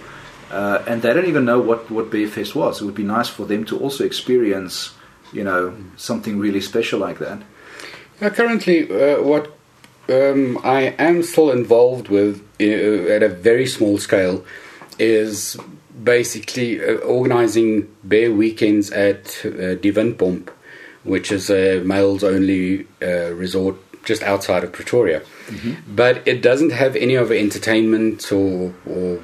uh, 0.51 0.83
and 0.87 1.03
they 1.03 1.12
don't 1.12 1.27
even 1.27 1.44
know 1.44 1.61
what 1.61 1.90
what 1.90 2.11
Bearfest 2.11 2.55
was. 2.55 2.81
It 2.81 2.85
would 2.85 2.94
be 2.94 3.05
nice 3.05 3.29
for 3.29 3.46
them 3.46 3.64
to 3.66 3.79
also 3.79 4.05
experience, 4.05 4.92
you 5.33 5.44
know, 5.44 5.77
something 5.96 6.38
really 6.38 6.61
special 6.61 6.99
like 6.99 7.18
that. 7.18 7.40
Uh, 8.20 8.31
currently, 8.31 8.90
uh, 8.90 9.23
what 9.23 9.57
um, 10.09 10.59
I 10.64 10.94
am 10.99 11.23
still 11.23 11.53
involved 11.53 12.09
with 12.09 12.42
uh, 12.61 13.14
at 13.14 13.23
a 13.23 13.29
very 13.29 13.66
small 13.66 13.99
scale 13.99 14.44
is 14.99 15.57
basically 16.03 16.83
uh, 16.83 16.95
organizing 16.99 17.95
bear 18.05 18.33
weekends 18.33 18.91
at 18.91 19.45
uh, 19.45 19.75
Die 19.75 20.41
which 21.05 21.33
is 21.33 21.51
a 21.51 21.81
males 21.81 22.23
only 22.23 22.87
uh, 23.03 23.33
resort 23.35 23.77
just 24.05 24.23
outside 24.23 24.65
of 24.65 24.73
Pretoria. 24.73 25.21
Mm-hmm. 25.21 25.95
But 25.95 26.27
it 26.27 26.43
doesn't 26.43 26.71
have 26.71 26.97
any 26.97 27.15
of 27.15 27.29
the 27.29 27.39
entertainment 27.39 28.31
or, 28.33 28.75
or 28.87 29.21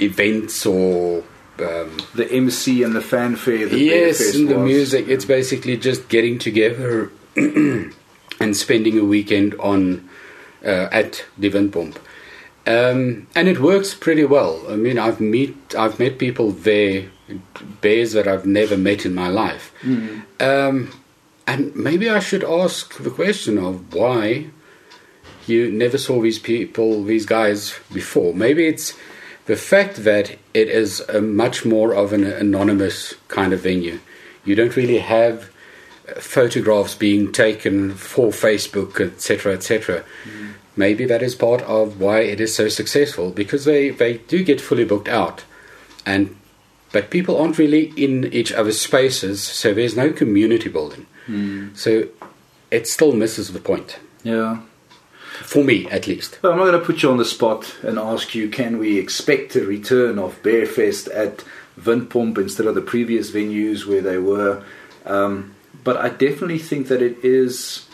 events 0.00 0.66
or 0.66 1.24
um, 1.58 1.96
the 2.14 2.28
MC 2.30 2.82
and 2.82 2.94
the 2.94 3.00
fanfare. 3.00 3.66
The 3.68 3.78
yes, 3.78 4.34
and 4.34 4.48
the 4.48 4.58
was. 4.58 4.64
music. 4.64 5.08
It's 5.08 5.24
basically 5.24 5.76
just 5.76 6.08
getting 6.08 6.38
together 6.38 7.10
and 7.36 8.56
spending 8.56 8.98
a 8.98 9.04
weekend 9.04 9.54
on 9.54 10.08
uh, 10.64 10.88
at 10.92 11.24
Die 11.40 11.48
Windpomp. 11.48 11.96
Um, 12.66 13.28
and 13.34 13.46
it 13.46 13.60
works 13.60 13.94
pretty 13.94 14.24
well. 14.24 14.60
I 14.68 14.74
mean, 14.76 14.98
I've 14.98 15.20
meet 15.20 15.74
I've 15.76 15.98
met 15.98 16.18
people 16.18 16.50
there, 16.50 17.08
bears 17.80 18.12
that 18.12 18.26
I've 18.26 18.46
never 18.46 18.76
met 18.76 19.06
in 19.06 19.14
my 19.14 19.28
life. 19.28 19.72
Mm. 19.82 20.22
Um, 20.40 20.92
and 21.46 21.74
maybe 21.76 22.10
I 22.10 22.18
should 22.18 22.42
ask 22.42 22.96
the 22.96 23.10
question 23.10 23.56
of 23.56 23.94
why 23.94 24.46
you 25.46 25.70
never 25.70 25.96
saw 25.96 26.20
these 26.20 26.40
people, 26.40 27.04
these 27.04 27.24
guys 27.24 27.78
before. 27.92 28.34
Maybe 28.34 28.66
it's 28.66 28.94
the 29.46 29.56
fact 29.56 30.02
that 30.02 30.30
it 30.52 30.68
is 30.68 31.00
a 31.00 31.20
much 31.20 31.64
more 31.64 31.94
of 31.94 32.12
an 32.12 32.24
anonymous 32.24 33.14
kind 33.28 33.52
of 33.52 33.60
venue. 33.60 34.00
You 34.44 34.56
don't 34.56 34.74
really 34.74 34.98
have 34.98 35.50
photographs 36.18 36.94
being 36.94 37.32
taken 37.32 37.94
for 37.94 38.28
Facebook, 38.28 39.00
etc., 39.00 39.54
etc. 39.54 40.04
Mm. 40.24 40.45
Maybe 40.76 41.06
that 41.06 41.22
is 41.22 41.34
part 41.34 41.62
of 41.62 42.00
why 42.00 42.20
it 42.20 42.40
is 42.40 42.54
so 42.54 42.68
successful 42.68 43.30
because 43.30 43.64
they, 43.64 43.90
they 43.90 44.18
do 44.18 44.44
get 44.44 44.60
fully 44.60 44.84
booked 44.84 45.08
out, 45.08 45.44
and 46.04 46.36
but 46.92 47.10
people 47.10 47.38
aren't 47.38 47.58
really 47.58 47.92
in 47.96 48.32
each 48.32 48.52
other's 48.52 48.80
spaces, 48.80 49.42
so 49.42 49.74
there's 49.74 49.96
no 49.96 50.12
community 50.12 50.68
building. 50.68 51.06
Mm. 51.26 51.76
So 51.76 52.08
it 52.70 52.86
still 52.86 53.12
misses 53.12 53.52
the 53.52 53.60
point. 53.60 53.98
Yeah 54.22 54.60
for 55.42 55.62
me 55.62 55.88
at 55.90 56.06
least. 56.06 56.38
Well, 56.42 56.52
I'm 56.52 56.58
not 56.58 56.64
going 56.64 56.80
to 56.80 56.86
put 56.86 57.02
you 57.02 57.10
on 57.10 57.18
the 57.18 57.24
spot 57.24 57.76
and 57.82 57.98
ask 57.98 58.34
you, 58.34 58.48
can 58.48 58.78
we 58.78 58.98
expect 58.98 59.56
a 59.56 59.64
return 59.64 60.18
of 60.18 60.40
Bearfest 60.42 61.14
at 61.14 61.44
Windpomp 61.78 62.38
instead 62.38 62.66
of 62.66 62.74
the 62.74 62.80
previous 62.80 63.30
venues 63.30 63.86
where 63.86 64.00
they 64.00 64.18
were? 64.18 64.62
Um, 65.04 65.54
but 65.84 65.96
I 65.96 66.08
definitely 66.08 66.58
think 66.58 66.88
that 66.88 67.02
it 67.02 67.22
is 67.22 67.86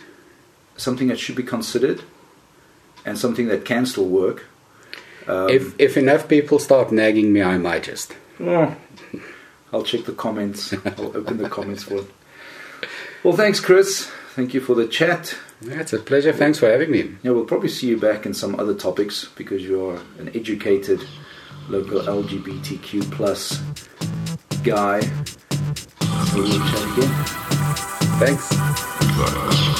something 0.76 1.08
that 1.08 1.18
should 1.18 1.36
be 1.36 1.42
considered 1.42 2.02
and 3.04 3.18
something 3.18 3.48
that 3.48 3.64
can 3.64 3.86
still 3.86 4.08
work. 4.08 4.46
Um, 5.26 5.48
if 5.48 5.78
if 5.78 5.96
enough 5.96 6.28
people 6.28 6.58
start 6.58 6.92
nagging 6.92 7.32
me, 7.32 7.42
I 7.42 7.58
might 7.58 7.84
just. 7.84 8.14
Oh, 8.40 8.76
I'll 9.72 9.84
check 9.84 10.04
the 10.04 10.12
comments. 10.12 10.72
I'll 10.72 11.16
open 11.16 11.38
the 11.38 11.48
comments 11.48 11.84
for 11.84 11.96
it. 11.98 12.10
Well, 13.22 13.34
thanks, 13.34 13.60
Chris. 13.60 14.10
Thank 14.34 14.54
you 14.54 14.60
for 14.60 14.74
the 14.74 14.86
chat. 14.86 15.36
Yeah, 15.60 15.80
it's 15.80 15.92
a 15.92 15.98
pleasure. 15.98 16.32
Thanks 16.32 16.58
for 16.58 16.68
having 16.68 16.90
me. 16.90 17.14
Yeah, 17.22 17.30
we'll 17.32 17.44
probably 17.44 17.68
see 17.68 17.88
you 17.88 17.96
back 17.96 18.26
in 18.26 18.34
some 18.34 18.58
other 18.58 18.74
topics 18.74 19.28
because 19.36 19.62
you're 19.62 20.00
an 20.18 20.28
educated 20.34 21.04
local 21.68 22.00
LGBTQ 22.00 23.10
plus 23.12 23.58
guy. 24.64 25.00
So 25.00 26.36
we'll 26.36 26.58
chat 26.58 26.98
again. 26.98 27.12
Thanks. 28.18 29.71